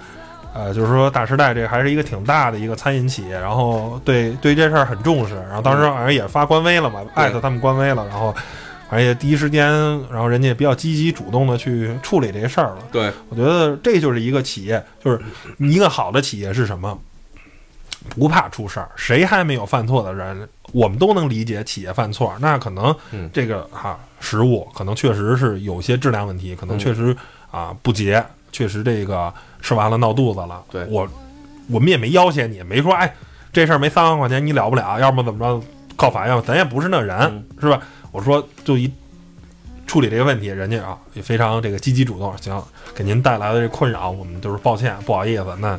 [0.59, 8.35] 呃，就是说大时代这个还是一个挺大的一个餐饮企业，然后对对这事儿很重视，然后当时好像也发官微了嘛，艾特他们官微了，然后
[8.91, 9.71] 而且第一时间，
[10.11, 12.79] 然后人家也比较积极主动的去处理这事儿了。
[12.91, 15.21] 对，我觉得这就是一个企业，就是
[15.59, 16.99] 一个好的企业是什么？
[18.17, 22.33] 不怕出事儿，谁还没有犯错的人，我们都能理解企业犯错。
[22.41, 27.15] 那可能嗯这个哈、食物可能确实是有些质量问题，可能嗯确实
[27.51, 30.63] 啊不洁，确实这个吃完了闹肚子了。
[30.71, 31.09] 对我
[31.71, 33.15] 我们也没要挟你，没说哎
[33.53, 37.81] 这事儿没三万块钱你了不了，要么怎么着靠法院，咱也不是那人，嗯是吧？
[38.13, 38.91] 我说就一
[39.87, 42.63] 处理这个问题，人家啊也非常这个积极主动，行，
[42.95, 45.79] 给您带来的这困扰，我们就是抱歉，不好意思，那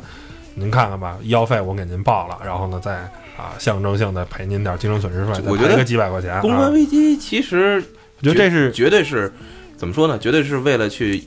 [0.54, 2.96] 您看看吧，医药费我给您报了，然后呢再
[3.36, 7.82] 啊象征性的赔您点精神损失费，再我觉得赔个几百块钱，公啊关危机其实
[8.18, 9.32] 我觉得这是绝对是
[9.76, 10.18] 怎么说呢？
[10.18, 11.24] 绝对是为了去。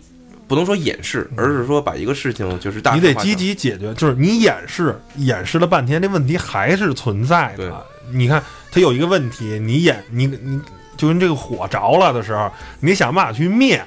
[0.54, 7.84] 不能说掩饰，而是说把一个事情就是大你得积极解决，就是你掩饰掩饰了半天，这问题还是存在的。
[8.12, 10.62] 你看，它有一个问题，你掩你你
[10.96, 13.84] 就跟这个火着了的时候，你想办法去灭。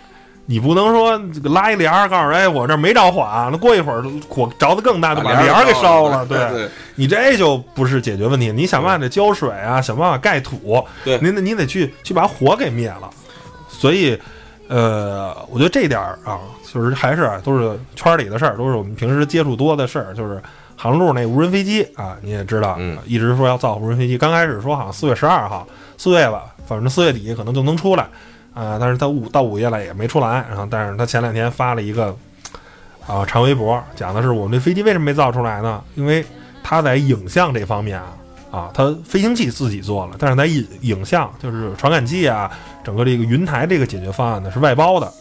[0.49, 6.27] 你不能说这个拉一帘儿，告诉人哎，我这儿没着火啊，那过一会儿火着的更大，就把帘儿给烧了。
[6.27, 13.09] 对对你这就不是解决问题，你想办法得浇水啊，想办法盖土，对你得你得去去把火给灭了。
[13.69, 14.17] 所以，
[14.69, 16.41] 呃，我觉得这点儿啊，
[16.73, 20.43] 就是还是啊都是圈儿里的事儿，都是我们平时接触多的事儿，就是。
[20.79, 24.19] 航路那无人飞机啊，你也知道，嗯一直说要造无人飞机。
[24.19, 28.07] 刚开始说好像四月十二号，四月吧，反正四月底可能就能出来
[28.53, 30.45] 啊、但是他五到五月了也没出来。
[30.51, 32.15] 然后，但是他前两天发了一个
[33.07, 35.83] 啊、长微博，讲的是我们这飞机为什么没造出来呢？
[35.95, 36.23] 因为
[36.63, 38.09] 他在影像这方面啊，
[38.57, 42.51] 啊，它飞行器自己做了，但是在影影像就是传感器啊，
[42.83, 45.13] 整个这个云台这个解决方案呢是外包的。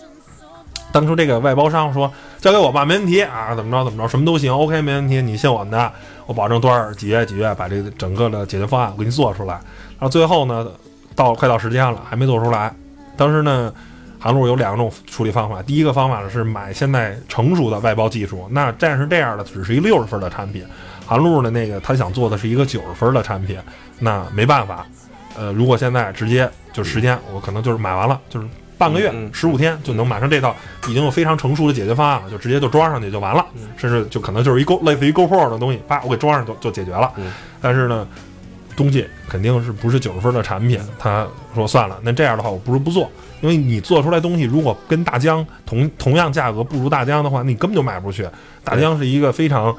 [0.93, 5.91] 当初这个外包商说交给我吧，没问题啊，怎么着怎么着，什么都行，OK，没问题，你信我的，
[6.25, 9.55] 我保证多少几月几月把这个整个的解决方案我给你做出来。
[9.55, 10.65] 然后最后呢，
[11.13, 12.73] 到快到时间了，还没做出来。
[13.17, 13.73] 当时呢，
[14.17, 20.65] 韩路有两种处理方法，第一个方法呢是买现在成熟的外包技术，那但是这样的只是一六十分的产品，
[21.05, 23.57] 航路的那个他想做的是一个九十分的产品，
[23.99, 24.85] 那没办法。
[25.37, 30.55] 呃，如果现在直接就时间，我可能就是买完了，就是半个月十五天就能马上这套
[30.87, 37.11] 已经有非常成熟的解决方案了，就直接就装上去就完了，嗯甚至就可能就是一 Go 类似于 GoPro 的东西，啪，我给装上就就解决了。
[37.17, 38.07] 嗯但是呢，
[38.77, 48.29] 东西肯定是不是九十分的产品，他说算了，那这样的话我不如不做，因为你做出来东西如果跟大疆同同样价格不如大疆的话，你根本就卖不出去。
[48.63, 49.75] 大疆是一个非常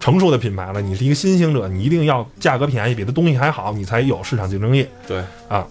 [0.00, 4.86] 成熟的品牌了，你是一个新兴者，你一定要价格便宜，比它东西还好，你才有市场竞争力。
[5.06, 5.66] 对啊，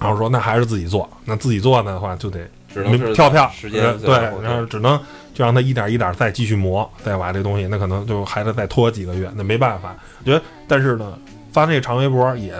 [0.00, 2.40] 然后说那还是自己做，那自己做的话就得
[2.72, 4.98] 只跳票时间呃对，然后只能
[5.34, 9.94] 就让他一点一点再继续磨，再把这东西，那可能就还得再拖几个月，那没办法。
[10.20, 11.18] 我觉得，但是呢，
[11.52, 12.54] 发这个长微博也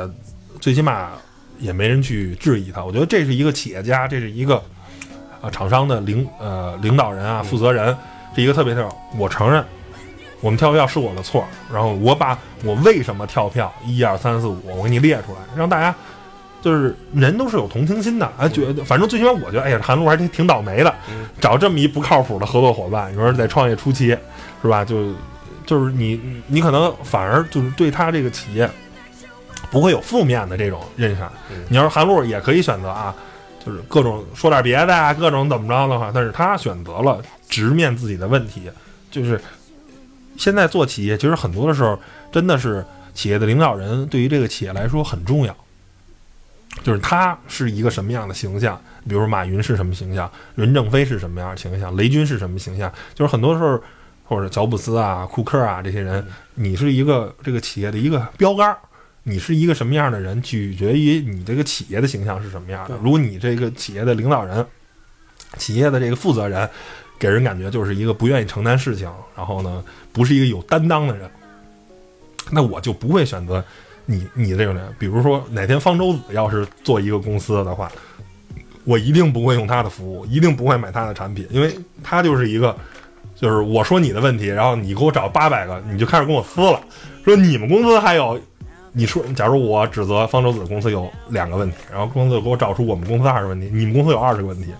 [0.60, 1.10] 最起码
[1.58, 2.84] 也没人去质疑他。
[2.84, 4.62] 我觉得这是一个企业家，这是一个
[5.40, 7.96] 啊厂商的领呃领导人啊负责人，
[8.34, 8.86] 是一个特别特
[9.16, 9.64] 我承认。
[10.46, 15.92] 我们跳票是我的错，然后我把我为什么跳票一二三四五，我给你列出来，让大家
[16.62, 24.16] 就是人都是有同情心的啊，觉得反正最起码我觉得，哎呀，韩露还挺挺倒霉的，嗯找这么一不靠谱的合作伙伴，你说在创业初期，
[24.62, 24.84] 是吧？
[24.84, 25.12] 就
[25.66, 28.70] 就是你你可能反而就是对他这个企业
[29.68, 31.64] 不会有负面的这种印象嗯。
[31.68, 33.12] 你要是韩露也可以选择啊，
[33.64, 38.70] 就是各种说点别的啊，各种怎么着的话，但是他选择了直面自己的问题，
[39.10, 39.40] 就是
[40.36, 41.98] 现在做企业，其实很多的时候
[42.30, 45.56] 真的是企业的领导人对于这个企业来说很重要。
[46.82, 53.82] 就是他是一个什么样的形象，比如说马云是什么形象，任正非是什么样的形象，雷军是什么形象，就是很多时候
[54.24, 56.22] 或者乔布斯啊、库克啊这些人，
[56.54, 58.76] 你是一个这个企业的一个标杆，
[59.22, 62.94] 你是一个什么样的人，取决于你这个企业的形象是什么样的。
[63.02, 64.66] 如果你这个企业的领导人、
[65.56, 66.68] 企业的这个负责人，
[67.18, 71.30] 给人感觉就是一个不愿意承担事情，然后呢，不是一个有担当的人，
[72.50, 73.64] 那我就不会选择
[74.04, 74.84] 你你这种人。
[74.98, 77.90] 比如说哪天方舟子要是做一个公司的话，
[78.84, 82.76] 我一定不会用他的服务，一定不会买他的产品，因为他就是一个，
[83.34, 86.80] 就是我说你的问题，然后你给我找八百个，你就开始跟我撕了，
[87.24, 88.40] 说你们公司还有。
[88.98, 94.72] 你说，假如我指责方舟子公司有两个问题，然后公司给我找出我们公司二十个问题，你们公司有二十个问题，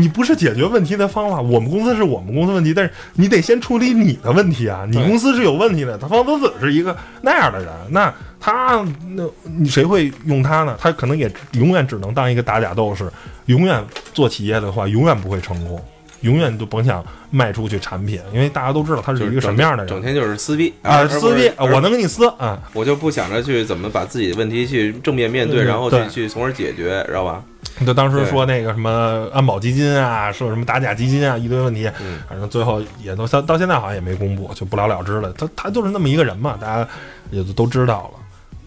[0.00, 1.40] 你不是解决问题的方法。
[1.40, 4.86] 我们公司是我们公司问题，但是你得先处理你的问题啊！
[4.90, 8.84] 你公司是有问题的，他方舟子是一个那样的人，那他
[9.14, 10.76] 那你谁会用他呢？
[10.80, 13.10] 他可能也永远只能当一个打假斗士，
[13.46, 13.84] 永远
[14.14, 15.80] 做企业的话，永远不会成功，
[16.20, 21.06] 永远都甭想卖出去产品，因为大家都知道他是一个什么样的人整天就是撕逼啊！
[21.06, 22.60] 撕逼，而我能跟你撕啊！
[22.72, 27.42] 我就不想着去怎么把自己的问题去正面面对，嗯然后去去从而解决，知道吧？
[27.86, 35.32] 就当时说那个什么安保基金啊，说什么打假基金啊，一堆问题，嗯反正最后也都到到现在好像也没公布，就不了了之了。
[35.32, 36.86] 他他就是那么一个人嘛，大家
[37.30, 38.20] 也都都知道了。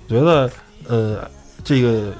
[0.09, 0.49] 觉得
[0.87, 1.29] 呃，
[1.63, 2.11] 这个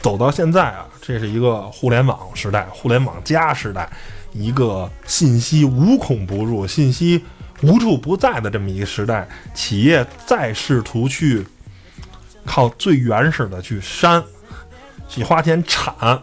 [0.00, 3.88] 走到现在啊，这是一个互联网时代，互联网加时代，
[4.32, 7.24] 一个信息无孔不入、信息
[7.62, 11.46] 无处不在的这么一个时代，企业再试图去
[12.44, 14.22] 靠最原始的去删。
[15.08, 16.22] 去花钱产，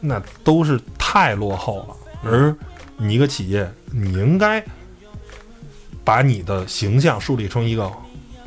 [0.00, 1.96] 那都是太落后了。
[2.24, 2.56] 而
[2.96, 4.64] 你一个企业，你应该
[6.02, 7.92] 把你的形象树立成一个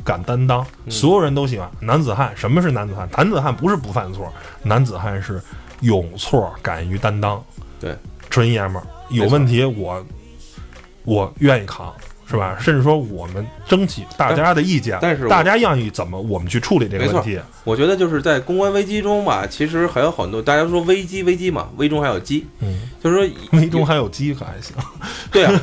[0.02, 2.36] 敢担当，所有人都喜欢男子汉。
[2.36, 3.08] 什么是男子汉？
[3.12, 4.32] 男子汉不是不犯错，
[4.64, 5.40] 男子汉是
[5.78, 7.40] 有错敢于担当。
[7.78, 7.96] 对，
[8.32, 10.04] 纯爷们儿有问题我
[11.04, 11.94] 我愿意扛，
[12.26, 12.56] 是吧？
[12.58, 17.38] 甚至说我们争取大家的意见，但是大家愿意怎么我们去处理这个问题？
[17.62, 24.74] 我觉得就是在公关危机中吧，其实还有很多，大家说危机危机嘛，危中还有机，嗯，就是说危中还有机，可还行。
[25.30, 25.60] 对啊，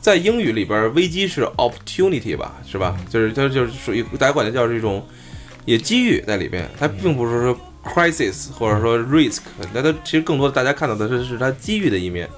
[0.00, 2.96] 在英语里边，危机是 opportunity 吧，是吧？
[3.10, 5.06] 就是它就是属于大家管它叫是一种
[5.66, 9.40] 也机遇在里边，它并不是说 crisis 或者说 risk，
[9.72, 12.28] 那它其实更多的大家看到的是是它机遇的一面。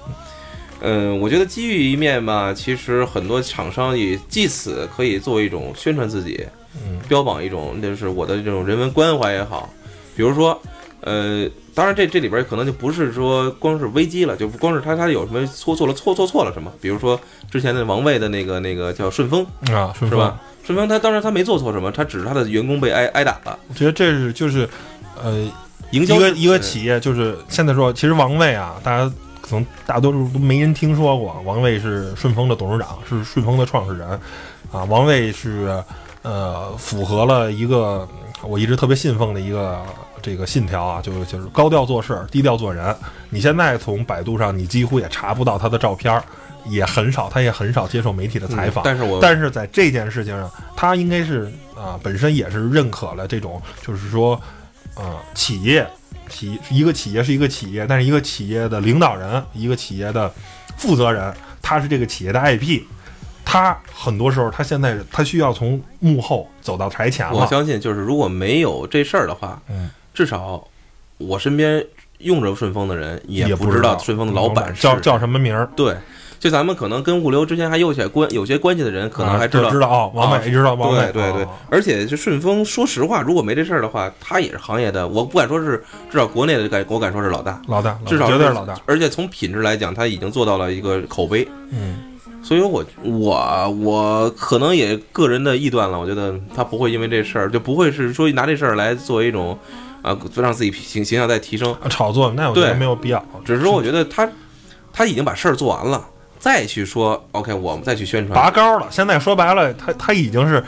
[0.85, 9.71] 嗯，我觉得机遇一面吧，其实很多厂商也借此可以作为一种宣传自己，嗯标榜一种就是我的这种人文关怀也好，
[10.15, 10.61] 比如说，
[10.99, 17.17] 呃，当然这这里边可能就不是说光是危机了，就不光是他他有什么错错了错错错了什么，比如说
[17.49, 19.71] 之前的王卫的那个那个叫顺丰是
[20.17, 20.37] 吧？？
[20.65, 24.67] 顺丰他当然他没做错什么，他只是他的员工被挨挨打了，我觉得这是就是，
[25.21, 25.45] 呃，
[25.91, 31.41] 营销一个一个企业，就是现在说，其实王卫啊，大家可能大多数都没人听说过。
[31.45, 34.09] 王卫是顺丰的董事长，是顺丰的创始人
[34.71, 34.83] 啊。
[34.85, 35.83] 王卫是
[36.21, 38.07] 呃，符合了一个
[38.41, 39.81] 我一直特别信奉的一个
[40.21, 42.95] 这个信条啊，就是就是高调做事，低调做人。
[43.29, 46.21] 你现在从百度上，你几乎也查不到他的照片，
[46.65, 48.83] 也很少，他也很少接受媒体的采访。
[48.83, 54.39] 嗯但是我但是在这件事情上，他应该是啊、本身也是认可了这种，就是说，
[54.95, 55.87] 呃，企业
[56.29, 60.31] 企一个企业是一个企业，但是一个企业的领导人，一个企业的
[60.77, 62.81] 负责人，他是这个企业的 IP，
[63.45, 67.35] 他很多时候他现在他需要从幕后走到台前了。
[67.35, 70.67] 我相信就是如果没有这事儿的话，嗯，至少
[71.17, 71.85] 我身边
[72.19, 75.95] 用着顺丰的人也不知道顺丰的老板是叫叫什么名儿，对，
[76.43, 79.71] 就咱们可能跟物流之前还有些关有些关系的人，可能啊还知道。
[79.71, 88.75] 知道啊，王美知道王美，对对对哦，而且就顺丰，说实话，如果没这事儿的话，他也是行业的，我不敢说是，至少国内的敢，我敢说是老大，老大，至少绝对是老大。。
[88.85, 92.03] 而且从品质来讲，他已经做到了一个口碑，嗯，
[92.43, 99.57] 所以我我我可能也个人的臆断了，我觉得他不会因为这事儿，就不会是说拿这事儿来作为一种
[100.01, 103.25] 啊让自己形形象再提升，炒作那我觉得对没有必要。
[103.45, 104.29] 只是说我觉得他
[104.91, 106.05] 他已经把事儿做完了，
[106.43, 110.61] 再去说 OK，我们再去宣传，拔高了，现在说白了，他他已经是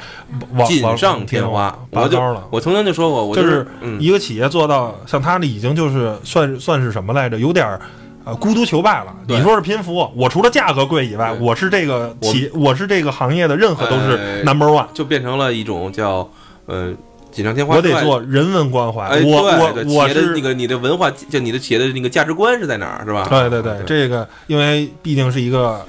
[0.54, 1.78] 往锦上添花。
[1.92, 2.42] 拔高了。
[2.50, 7.38] 我曾经就说过，我就是嗯，一个企业做到像他那已经就是算算是什么来着？
[7.38, 7.82] 有点儿
[8.24, 9.14] 呃孤独求败了。
[9.28, 14.88] 你说是拼服务，我除了价格贵以外，我是这个企，我是这个行业的任何都呃是 number one。
[14.94, 16.26] 就变成了一种叫
[16.68, 16.94] 呃
[17.36, 17.76] 锦上添花。
[17.76, 20.42] 我得做人文关怀，哎，我我我的那。
[20.42, 23.28] 个你的文化，就你的企业的那个价值观是在哪儿，是吧？
[23.30, 25.86] 对对对，这个因为毕竟是一个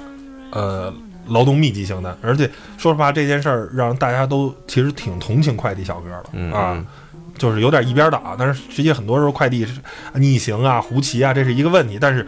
[0.50, 0.92] 呃
[1.28, 6.82] 劳动密集型的，而且说实话，这件事儿让大家都其实挺同情快递小哥的、嗯啊，
[7.36, 8.34] 就是有点一边倒。
[8.38, 9.74] 但是实际很多时候快递是
[10.14, 11.98] 逆行啊、胡骑啊，这是一个问题。
[12.00, 12.26] 但是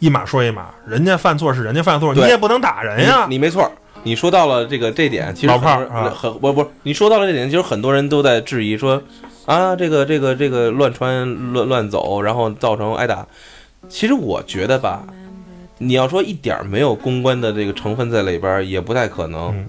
[0.00, 3.26] 一码说一码，人家犯错是人家犯错，你也不能打人呀。
[3.28, 3.70] 你你没错儿，
[4.04, 9.02] 你说到了这个这点，其实很啊很不不，你说到了这点，其实很多人都在质疑说
[9.46, 13.26] 啊，这个这个这个乱穿乱乱走，然后造成挨打。
[13.88, 15.04] 其实我觉得吧，
[15.78, 19.52] 你要说一点儿没有公关的这个成分在里边儿，也不太可能。
[19.52, 19.66] 嗯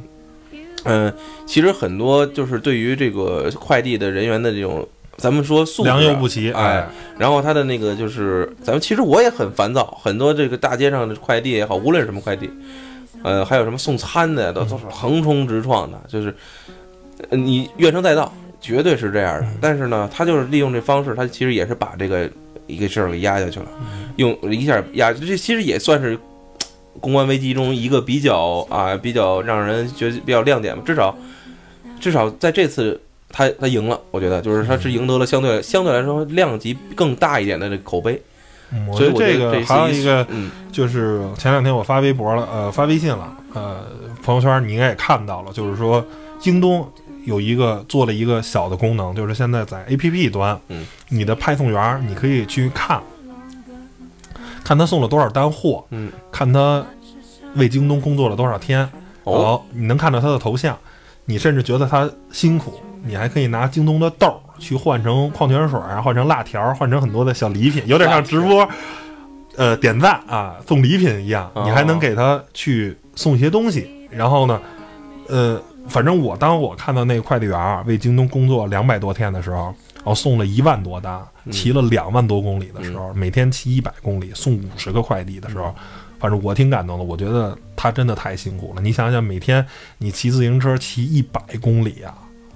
[0.88, 1.14] 嗯，
[1.48, 12.48] 其实很多就是对于这个快递的人员的这种，咱们说素质啊良莠不齐，哎，然后他的那个就是，咱们其实我也很烦躁，很多这个大街上的快递也好，无论是什么快递，
[13.26, 16.34] 呃，还有什么送餐的，都都是横冲直撞的，就是
[17.30, 19.48] 呃你怨声载道，绝对是这样的。
[19.60, 22.30] 但是呢，他就是利用这方式，他其实也是把这个
[22.68, 23.66] 一个事儿给压下去了，
[24.18, 26.16] 用一下压，这其实也算是
[27.00, 31.18] 公关危机中一个比较啊比较让人觉得比较亮点吧，至少
[32.00, 33.02] 至少在这次。
[33.28, 38.22] 他他赢了，我觉得就是他是赢得了相对相对来说量级更大一点的这个口碑，
[38.76, 40.52] 嗯我所以觉得这个还有一个嗯。
[40.72, 43.86] 就是前两天我发微博了，呃，发微信了，呃，
[44.22, 46.06] 朋友圈你应该也看到了，就是说
[46.38, 46.86] 京东
[47.24, 53.02] 有一个做了一个小的功能，就是现在在 APP 端，嗯，你的派送员你可以去看，
[54.66, 56.86] 看他送了多少单货，嗯，看他
[57.56, 58.82] 为京东工作了多少天，
[59.24, 60.78] 哦，哦，你能看到他的头像，
[61.24, 68.68] 你甚至觉得他辛苦，你还可以拿京东的豆儿去换成矿泉水啊，换成辣条，换成很多的小礼品，有点像直播，
[69.56, 73.88] 呃，点赞啊，送礼品一样，哦你还能给他去送一些东西。
[74.10, 74.60] 然后呢，
[75.28, 85.66] 呃，反正我当我看到那个快递员啊为京东工作两百多天的时候，然后送了一万多单，嗯骑了两万多公里的时候，每天骑一百公里，送五十个快递的时候。
[85.66, 85.76] 嗯
[86.18, 88.82] 反正我挺感动的，我觉得他真的太辛苦了。
[88.82, 89.64] 你想想，每天
[89.98, 92.16] 你骑自行车骑一百公里啊，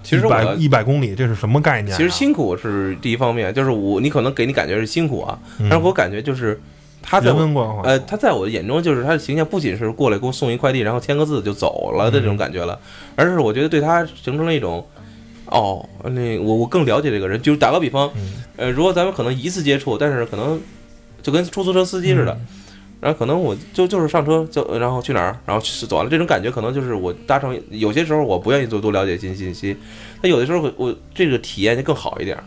[0.09, 1.97] 其实我一百一百公里，这是什么概念、啊？
[1.97, 6.59] 其实辛苦是第一方面，就是我你可能给你感觉是辛苦啊，嗯，但是我感觉就是
[7.01, 12.79] 他在我人文关怀，呃，他在我的眼中就是他的形象不仅是过来给我送一快递，然后签个字就走了的这种感觉了，
[13.15, 14.85] 而是我觉得对他形成了一种。
[15.51, 18.43] 哦，那我我更了解这个人，就是打个比方，嗯。
[18.55, 20.61] 呃，如果咱们可能一次接触，但是可能
[21.23, 22.47] 就跟出租车司机似的，嗯
[22.99, 29.75] 然后可能我就就是上车就然后去哪儿，然后去走了，这种感觉可能就是我搭乘有些时候我不愿意多多了解信信息，
[30.21, 32.37] 但有的时候我我这个体验就更好一点，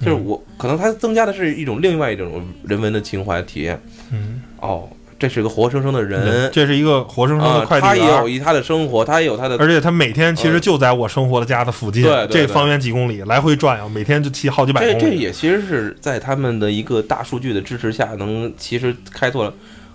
[0.00, 3.80] 就是嗯我可能它增加的是一种另外一种人文的情怀体验。
[4.12, 4.86] 嗯，哦，
[5.18, 8.08] 这是个活生生的人这是一个活生生啊的，快他递员。
[8.08, 15.08] 也有一他的生活，他也有他的而且他每天其实就在我生活的家的附近，对对对这方圆几公里来回转悠，每天就骑好几百这这。
[15.14, 19.54] 也其实是在他们的一个大数据的支持下，能其实开拓了。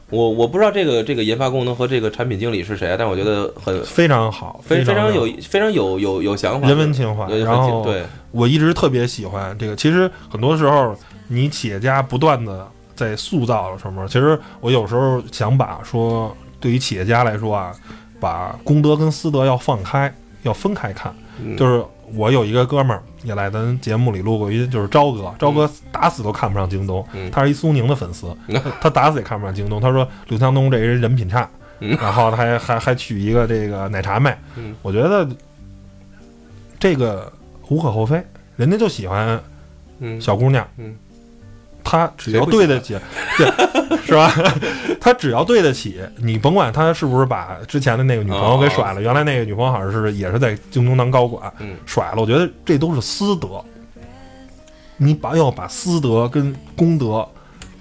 [0.10, 7.28] 我我不知道这个这个研发功能和这个产品经理是谁，但我觉得很非常好，非非常有非常有有有想法，人文情怀。
[7.28, 9.76] 对然后对我一直特别喜欢这个。
[9.76, 10.96] 其实很多时候，
[11.28, 14.08] 你企业家不断的在塑造什么？
[14.08, 17.74] 其实我有时候想把说，对于企业家来说啊，
[18.20, 21.14] 把公德跟私德要放开，要分开看。
[21.44, 21.84] 嗯就是
[22.16, 27.30] 我有一个哥们儿也来咱节目里录过一，就是朝哥，朝哥打死都看不上京东，嗯。
[27.32, 29.82] 他是一苏宁的粉丝，他 他打死也看不上京东。
[29.82, 31.50] 他说刘强东这人人品差，
[31.80, 31.98] 嗯。
[32.02, 34.76] 然后他还还还娶一个这个奶茶妹，嗯。
[34.82, 35.28] 我觉得
[36.80, 37.32] 这个
[37.68, 38.24] 无可厚非，
[38.56, 39.40] 人家就喜欢
[40.00, 40.20] 嗯。
[40.22, 40.96] 小姑娘，嗯，
[41.90, 42.98] 他只要对得起，
[43.38, 43.48] 对，
[44.06, 44.32] 是吧？
[45.00, 53.64] 他只要对得起，你甭管他是不是把之前的那个女朋友给甩了，原来那个女朋友好像是也是在京东当高管，嗯甩了，我觉得这都是私德。
[54.98, 57.28] 你把要把私德跟公德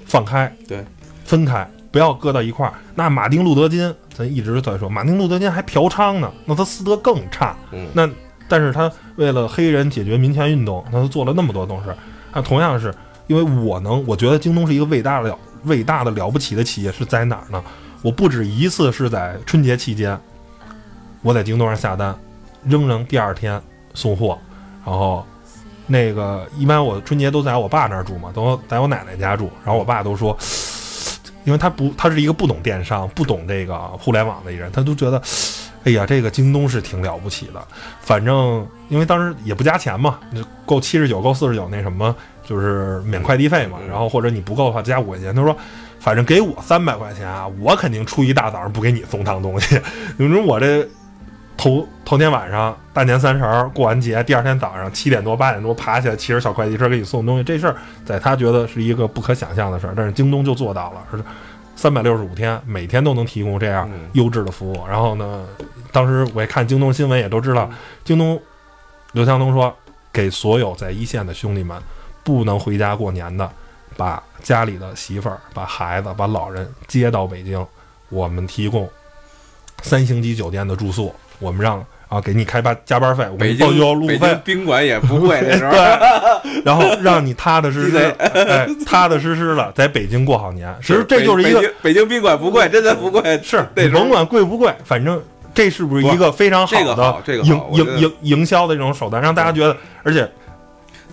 [0.04, 0.84] 放开，对，
[1.24, 2.74] 分开，不要搁到一块儿。
[2.94, 7.56] 那马丁路德金，咱一直在说，马丁路德金还嫖娼呢，那他私德更差。
[7.72, 8.08] 嗯那
[8.48, 11.90] 但是他为了黑人解决民权运动，他都做了那么多东西。
[12.32, 12.94] 那同样是
[13.26, 17.62] 因为我能，我觉得京东是一个伟大的了伟大的了不起的企业，是在哪儿呢？
[18.02, 20.18] 我不止一次是在春节期间，
[21.22, 22.16] 我在京东上下单，
[22.64, 23.60] 仍然第二天
[23.94, 24.38] 送货，
[24.84, 25.26] 然后
[25.86, 30.36] 那个一般我春节都在我爸那儿住嘛，都在我奶奶家住，然后我爸都说，
[31.44, 35.20] 因为他不，他是一个不懂电商、不懂这个互联网的人，他都觉得，
[35.84, 37.60] 哎呀，这个京东是挺了不起的。
[38.00, 42.14] 反正因为当时也不加钱嘛，就够七十九、够四十九那什么，
[42.46, 43.76] 就是免快递费嘛。
[43.82, 45.34] 嗯然后或者你不够的话加五块钱。
[45.34, 45.54] 他说，
[45.98, 49.78] 反正给我三百块钱啊，我肯定初一大早上不给你送趟东西。
[50.16, 50.88] 你说我这
[51.56, 57.74] 头头天晚上大年三十儿过完节，第二天早上七点多八点多爬起来骑着小快递车给你送东西，这事儿
[58.04, 61.22] 在他觉得是一个不可想象的事儿，但是京东就做到了，是
[61.74, 64.86] 三百六十五天每天都能提供这样嗯优质的服务。
[64.86, 65.44] 然后呢，
[65.92, 68.40] 当时我也看京东新闻也都知道，嗯京东
[69.12, 69.74] 刘强东说
[70.12, 71.76] 给所有在一线的兄弟们
[72.26, 73.48] 不能回家过年的，
[73.96, 77.64] 把家里的媳妇儿、把孩子、把老人接到北京，
[78.08, 78.90] 我们提供
[79.82, 85.70] 三星级酒店的住宿，我们让啊给你开班加班费，我给北你报京销路费，宾馆也不贵那时候，
[86.42, 90.74] 对，然后让你踏踏实实， 鸡贼哎，踏踏实实的在北京过好年。
[90.80, 95.22] 其实这就是一个北京宾馆不贵，真的不贵，是甭管贵不贵，反正
[95.54, 100.28] 这是不是一个非常好的好这个营营营营销的这种手段，让大家觉得，而且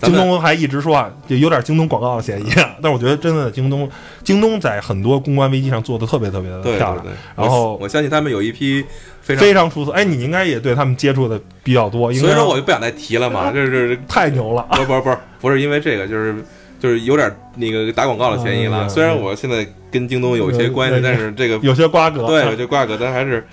[0.04, 2.76] 京东还一直说啊，就有点京东广告的嫌疑啊。
[2.82, 3.88] 但是我觉得真的京东，
[4.22, 8.84] 京东在很多公关危机上做的特别特别的对漂亮，对对，然后我我相信他们有一批
[9.20, 9.92] 非常，非常出色。
[9.92, 14.66] 哎，你应该也对他们接触的比较多，所以说我就不想再提了嘛，这是太牛了。
[14.70, 16.34] 不是不是不是不是因为这个，就是
[16.78, 18.84] 就是有点那个打广告的嫌疑了。
[18.84, 23.46] 嗯虽然我现在跟京东有一些关系嗯，但是这个有些瓜葛，对有些瓜葛，但还是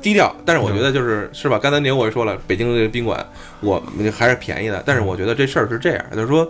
[0.00, 0.34] 低调。
[0.44, 1.58] 但是我觉得就是是吧？
[1.58, 3.24] 刚才您我也说了，北京的宾馆
[3.60, 3.82] 我
[4.16, 6.48] 还是便宜的，但是我觉得这事儿是这样，就是说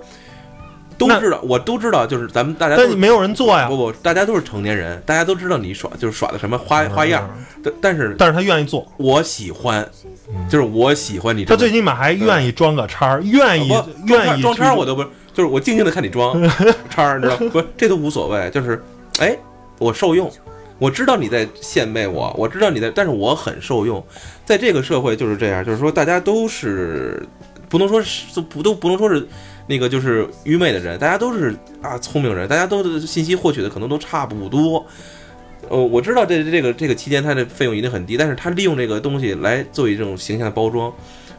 [0.99, 3.77] 都知道，我都知道，就是咱们大家但你没有人做呀不。
[3.77, 9.85] 不，大家都是成年人，大家都知道你耍就是耍的什么花花样，嗯，但但是但是他愿意做，我喜欢，
[10.29, 11.45] 嗯就是我喜欢你。
[11.45, 13.73] 他最起码还愿意装个叉儿，愿意
[14.07, 15.03] 愿意装叉儿我都不，
[15.35, 16.41] 就是我静静的看你装
[16.89, 17.61] 叉儿，你知道不？
[17.77, 18.81] 这都无所谓，就是
[19.19, 19.37] 哎，
[19.79, 20.31] 我受用，
[20.79, 24.05] 我知道你在献媚我，我知道你在，但是我很受用。
[24.45, 27.25] 在这个社会就是这样，就是说大家都是
[27.69, 29.27] 不能说是不都不能说是
[29.69, 34.85] 那个就是愚昧的人，大家都是啊聪明人，大家都信息获取的可能都差不多。
[35.69, 40.93] 呃，我知道这这个这个期间它的费用一定很低，但是他利用这个东西来作为这种形象的包装，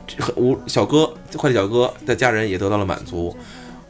[0.07, 3.35] 这很我小哥快递小哥的家人也得到了满足。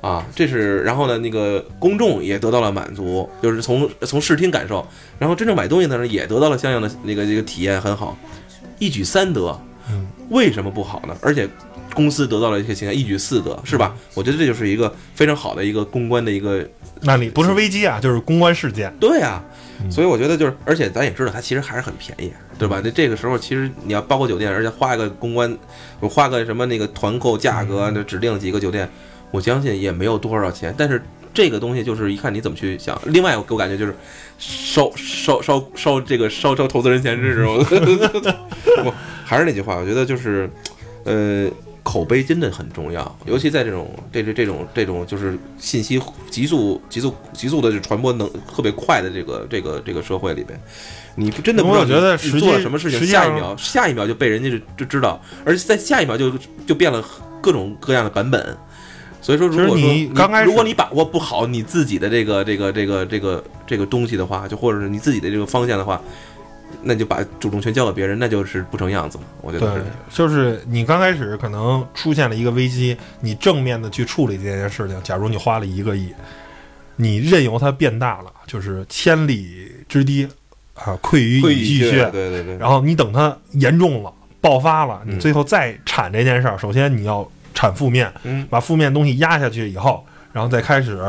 [0.04, 4.86] 啊，这是，然后呢，那个公众也得到了满足，就是从从视听感受，
[5.18, 8.18] 然后真正买东西的人也得到了相应的那个这个体验很好，
[8.80, 9.58] 一举三得，
[9.89, 11.16] 嗯，为什么不好呢？
[11.22, 11.47] 而且
[11.93, 13.95] 公司得到了一些形象，一举四得，是吧？
[14.14, 16.68] 我觉得这就是一个非常好的一个公关的一个
[16.99, 18.93] 那你不是危机啊，就是公关事件。
[18.99, 19.41] 对呀、
[19.82, 22.82] 嗯所以我觉得就是，而且咱也知道，它其实还是很便宜，对吧？
[22.84, 25.58] 那这个时候其实你要包括酒店，而且花一个公关，
[26.01, 28.89] 我花个什么那个团购价格，嗯那指定几个酒店，
[29.34, 30.74] 我相信也没有多少钱。
[30.78, 31.04] 但是
[31.34, 32.98] 这个东西就是一看你怎么去想。
[33.08, 33.94] 另外，我给我感觉就是
[34.38, 37.58] 烧烧烧烧这个烧烧投资人钱是这种。
[38.86, 38.94] 我
[39.26, 40.50] 还是那句话，我觉得就是，
[41.04, 41.50] 呃。
[41.86, 48.26] 口碑真的很重要，尤其在这种这这这种这种就是信息急速急速急速的就传播能
[48.56, 50.58] 特别快的这个这个这个社会里边，
[51.16, 56.32] 你不真的不知道觉得你做了什么事情，下一秒下一秒就被人家就就知道，而且在下一秒就
[56.66, 57.04] 就变了
[57.42, 58.58] 各种各样的版本。
[59.24, 65.99] 所以说，如果说你刚开始如果你把握不好你自己的这个这个这个这个这个东西的话，就或者是你自己的这个方向的话，
[66.82, 69.24] 那就把主动权交给别人，那就是不成样子了。
[69.41, 75.01] 我觉得对是，就是你刚开始可能出现了一个危机，你正面的去处理这件事情。
[75.03, 76.13] 假如你花了一个亿，
[76.97, 80.28] 你任由它变大了，就是千里之堤
[80.74, 82.09] 啊，溃于会蚁穴。
[82.11, 84.11] 对对对，然后你等它严重了、
[84.41, 90.99] 爆发了，你嗯最后再铲这件事儿，首先你要铲负面，嗯把负面东西压下去以后，然后再开始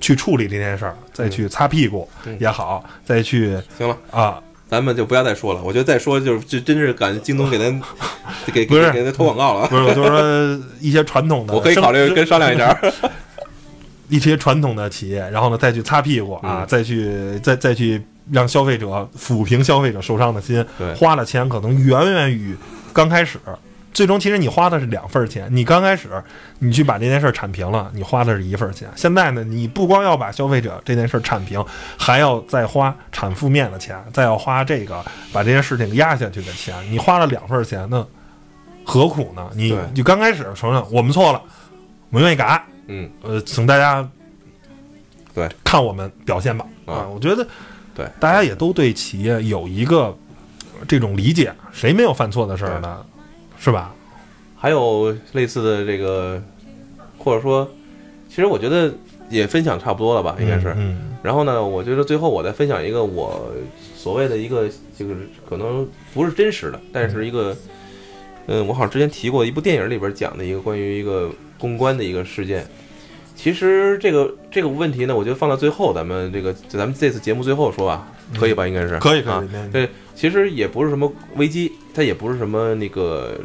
[0.00, 3.96] 去处理这件事儿，再去擦屁股嗯也好，再去行了。
[4.10, 7.82] 啊，咱们就不要再说了，我觉得再说就是这真是感觉京东给咱
[8.52, 9.66] 给给给咱投广告了。
[9.68, 12.76] 不是，我就是说一些传统的， 我可以考虑跟商量一下。
[14.08, 17.10] 一些传统的企业，然后呢再去擦屁股啊，嗯再去
[17.42, 18.00] 再再去
[18.30, 18.86] 让消费者
[19.18, 20.64] 抚平消费者受伤的心，
[20.96, 22.56] 花了钱可能远远与
[22.92, 23.36] 刚开始。
[23.96, 25.48] 最终，其实你花的是两份儿钱。
[25.50, 26.22] 你刚开始，
[26.58, 28.86] 你去把这件事儿铲平了，你花的是一份儿钱。
[28.94, 31.64] 现在呢，你不光要把消费者这件事儿铲平，
[31.96, 36.74] 还要再花铲负面的钱，再要花这个把这件事情压下去的钱。
[36.92, 38.06] 你花了两份儿錢，那
[38.84, 39.50] 何苦呢？
[39.54, 41.40] 你对你刚开始承认我们错了，
[42.10, 44.06] 我们愿意改，嗯，呃，请大家
[45.32, 46.66] 对看我们表现吧。
[46.84, 47.48] 啊我觉得
[47.94, 50.14] 对大家也都对企业有一个
[50.86, 53.02] 这种理解，谁没有犯错的事儿呢？
[53.58, 53.94] 是吧？
[54.56, 56.42] 还有类似的这个，
[57.18, 57.68] 或者说，
[58.28, 58.92] 其实我觉得
[59.28, 60.74] 也分享差不多了吧，应该是。
[60.76, 63.52] 嗯然后呢，我觉得最后我再分享一个我
[63.96, 65.84] 所谓的一个，就是可能
[66.14, 67.56] 不是真实的，但是一个，
[68.46, 71.28] 嗯，我好像之前提过一部电影里边讲的一个关于一个
[71.58, 72.64] 公关的一个事件。
[73.34, 78.06] 其实这个这个问题呢，我觉得放到最后，咱们这个咱们这次节目最后说吧，
[78.38, 78.68] 可以吧？
[78.68, 83.38] 应该是嗯可以可啊以，对，其实也不是什么危机，它也不是什么那个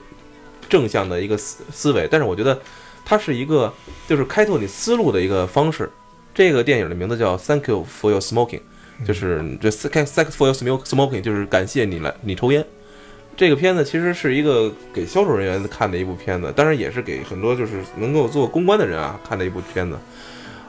[0.69, 2.59] 正向的一个思思维，但是我觉得
[3.05, 3.71] 它是一个
[4.07, 5.87] 就是开拓你思路的一个方式。
[6.33, 8.61] 这个电影的名字叫《Thank You for Your Smoking》，
[9.05, 12.65] 就是这 Thank Thank for Your Smoking，就是感谢你来你抽烟。
[13.35, 19.97] 这个片子其实是一个给销售人员看的一部片子，当然也是给很多就是能够做公关的人啊看的一部片子。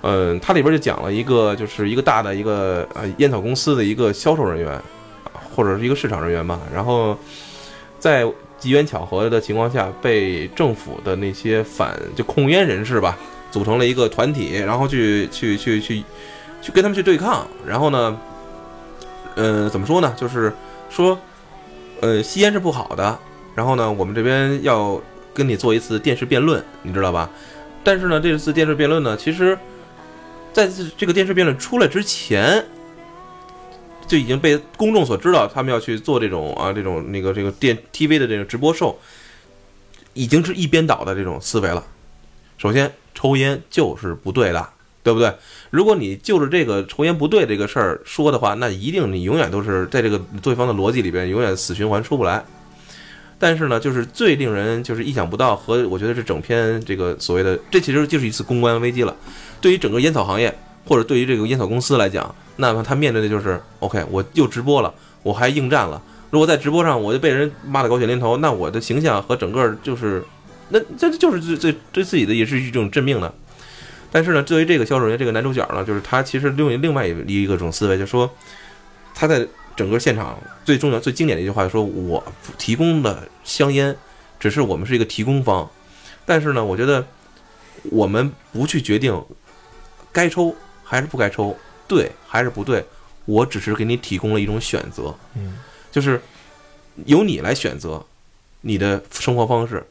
[0.03, 4.81] 嗯，它里边就讲了一个就是一个大的一个呃烟草公司的一个销售人员，
[5.55, 7.17] 或者是一个市场人员吧，然后
[7.99, 8.25] 在
[8.59, 13.19] 机缘巧合的情况下，被政府的那些反就控烟人士吧，
[13.51, 16.03] 组成了一个团体，然后去去去去
[16.61, 17.47] 去跟他们去对抗。
[17.67, 18.19] 然后呢，
[19.35, 20.15] 呃，怎么说呢？
[20.17, 20.53] 就是
[20.89, 21.19] 说，
[22.01, 23.19] 呃，吸烟是不好的。
[23.55, 25.01] 然后呢，我们这边要
[25.35, 27.29] 跟你做一次电视辩论，你知道吧？
[27.83, 29.59] 但是呢，这次电视辩论呢，其实
[30.53, 32.65] 在这个电视辩论出来之前，
[34.07, 38.99] 就已经被公众所知道，他们要去做这种啊这种那个这个电 TV 的这种直播秀，
[40.15, 41.85] 已经是一边倒的这种思维了。
[42.59, 44.69] 首先，抽烟就是不对的，
[45.03, 45.35] 对不对？
[45.71, 52.45] 如果你就着这个抽烟不对这个事儿说的话，那一定你永远都是在这个对方的逻辑里边永远死循环出不来。
[53.39, 59.17] 但是呢，就是最令人就是意想不到和我觉得是整篇这个所谓的这其实就是一次公关危机了。
[59.61, 62.33] 对于整个烟草行业或者对于这个烟草公司来讲，
[62.69, 66.01] 那么他面对的就是 OK，我又直播了，我还应战了。
[66.31, 70.25] 如果在直播上我就被人骂得狗血淋头，那我的形象和整个就是
[70.71, 73.33] 那这就是对对对自己的也是一种致命的。
[74.11, 78.31] 但是呢，作为这个销售人员这个男主角呢，就是他其实另另外一一个种思维，就是说
[79.15, 82.23] 他在整个现场最重要、最经典的一句话，说我
[82.59, 83.95] 提供的香烟
[84.39, 85.69] 只是我们是一个提供方，
[86.25, 87.05] 但是呢，我觉得
[87.85, 89.23] 我们不去决定
[90.13, 90.55] 该抽
[90.85, 91.57] 还是不该抽，
[91.95, 92.83] 对还是不对，
[93.27, 95.59] 我只是给你提供了一种选择，嗯，
[95.91, 96.21] 就是
[97.05, 98.03] 由你来选择
[98.63, 99.85] 你的生活方式，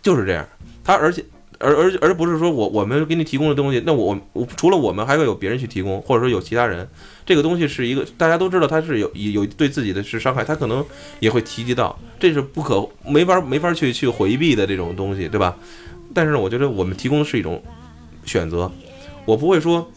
[0.00, 0.46] 就是这样。
[0.84, 1.24] 他而且
[1.58, 6.88] 而而而不是说我我们给你提供的东西，那我我除了我们还会有别人去提供，或者说有其他人，
[7.26, 10.84] 这个东西是一个大家都知道它是有有对自己的是伤害，他可能
[11.18, 15.56] 也会提及到，这是不可没法没法去去回避的这种东西，对吧？
[16.12, 17.62] 但是，我觉得我们提供的是一种
[18.24, 18.68] 选择，
[19.24, 19.88] 我不会说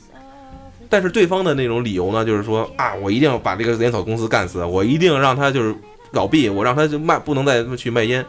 [0.93, 5.75] 但是对方的那种理由呢，就是说啊，我一定要把这个烟草公司干死，我一定让他就是
[6.11, 8.23] 倒闭，我让他就卖不能再去卖烟。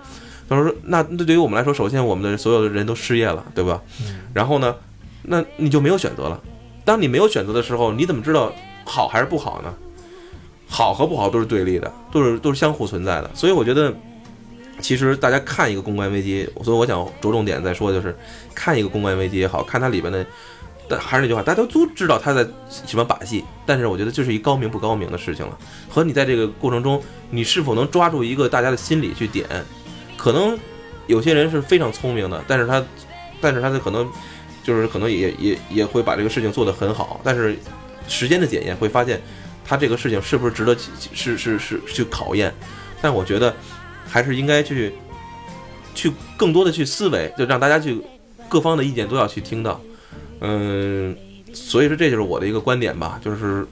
[0.49, 3.83] 他说那那对于我们来说，首先我们的所有的人都失业了，对吧？
[4.33, 4.75] 然后呢，
[5.25, 6.41] 那你就没有选择了。
[6.87, 8.51] 当你没有选择的时候，你怎么知道
[8.87, 9.75] 好还是不好呢？
[10.67, 13.31] 好和不好都是对立的，都是都是相互存在的。
[13.35, 13.93] 所以我觉得，
[14.81, 18.17] 其实大家看一个公关危机，所以我想着重点再说，就是
[18.55, 20.25] 看一个公关危机也好看它里边的，
[20.89, 25.59] 但还是那句话，大家都知道他在什么把戏，但是我觉得这是一高明不高明的事情了。
[25.89, 29.49] 和你在这个过程中，你是否能抓住一个大家的心理去点，
[30.17, 30.59] 可能
[31.07, 32.85] 有些人是非常聪明的，但是他，
[33.41, 34.07] 但是他的可能
[34.63, 37.57] 就是可能也也也会把这个事情做得很好，但是
[38.07, 39.21] 时间的检验会发现，
[39.65, 42.53] 他这个事情是不是值得去是是是去考验。
[43.01, 43.55] 但我觉得
[44.07, 44.93] 还是应该去
[45.95, 48.01] 去更多的去思维，就让大家去
[48.49, 49.81] 各方的意见都要去听到。
[50.47, 51.17] 嗯，
[51.55, 53.67] 所以说这就是我的一个观点吧，就是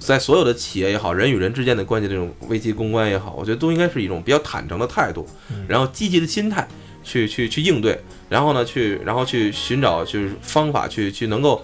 [0.00, 5.24] 在所有的企业也好，人与人之间的关系这种危机公关也好，我觉得都应该是一种比较坦诚的态度，
[5.68, 6.66] 然后积极的心态
[7.04, 7.96] 去去去应对，
[8.28, 11.62] 然后呢去然后去寻找就是方法去去能够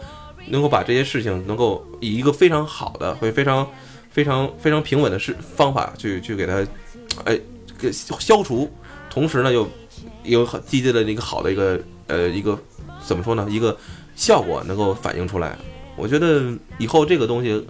[0.49, 3.69] 能够把这些事情能够以一个非常好的会非常
[4.11, 6.65] 非常非常平稳的是方法去去给它
[7.25, 7.39] 哎
[7.79, 8.71] 给消除，
[9.11, 9.69] 同时呢又
[10.23, 12.59] 有很积极的一个好的一个呃一个
[13.05, 13.77] 怎么说呢一个
[14.19, 15.57] 效果能够反映出来。
[15.95, 17.65] 我觉得以后这个东西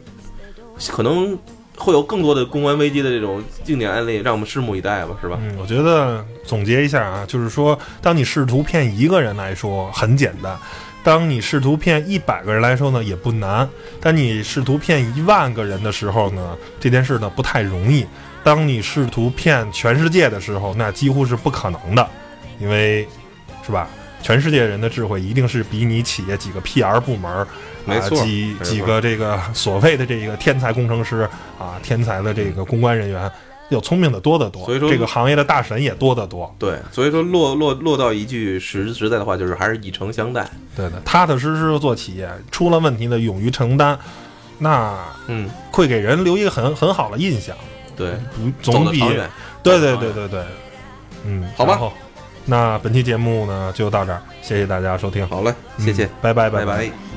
[0.89, 1.39] 可能
[1.77, 5.39] 会有更多的公关危机的这种经典案例，让我们拭目以待吧，是吧？
[5.43, 10.59] 嗯，我觉得总结一下啊，就是说，当你试图骗一个人来说很简单，
[11.05, 13.69] 当你试图骗一百个人来说呢也不难，
[14.01, 18.07] 当你试图骗一万个人的时候呢，这件事呢不太容易。
[18.43, 22.09] 当你试图骗全世界的时候，那几乎是不可能的，
[22.59, 23.07] 因为
[23.65, 23.89] 是吧？
[24.23, 27.47] 全世界人的智慧一定是比你企业几个 PR 部门儿，
[27.85, 33.31] 没错啊、几几个这个所谓的这个天才工程师啊，天才的这个公关人员
[33.71, 34.65] 要聪明的多得多。
[34.65, 36.53] 所以说这个行业的大神也多得多。
[36.59, 40.49] 对，所以说落落落到一句实实在的话，就是还是以诚相待。
[40.77, 43.99] 对的，踏踏实实地做企业，出了问题呢，勇于承担，
[44.59, 47.57] 那嗯，会给人留一个很很好的印象，
[47.97, 49.01] 对，不总比。
[49.63, 50.43] 对对对对对，
[51.25, 51.79] 嗯，好吧。
[52.51, 56.07] 那本期节目呢就到这儿，谢谢大家收听，好嘞，谢谢。
[56.07, 57.08] 嗯，拜拜拜拜。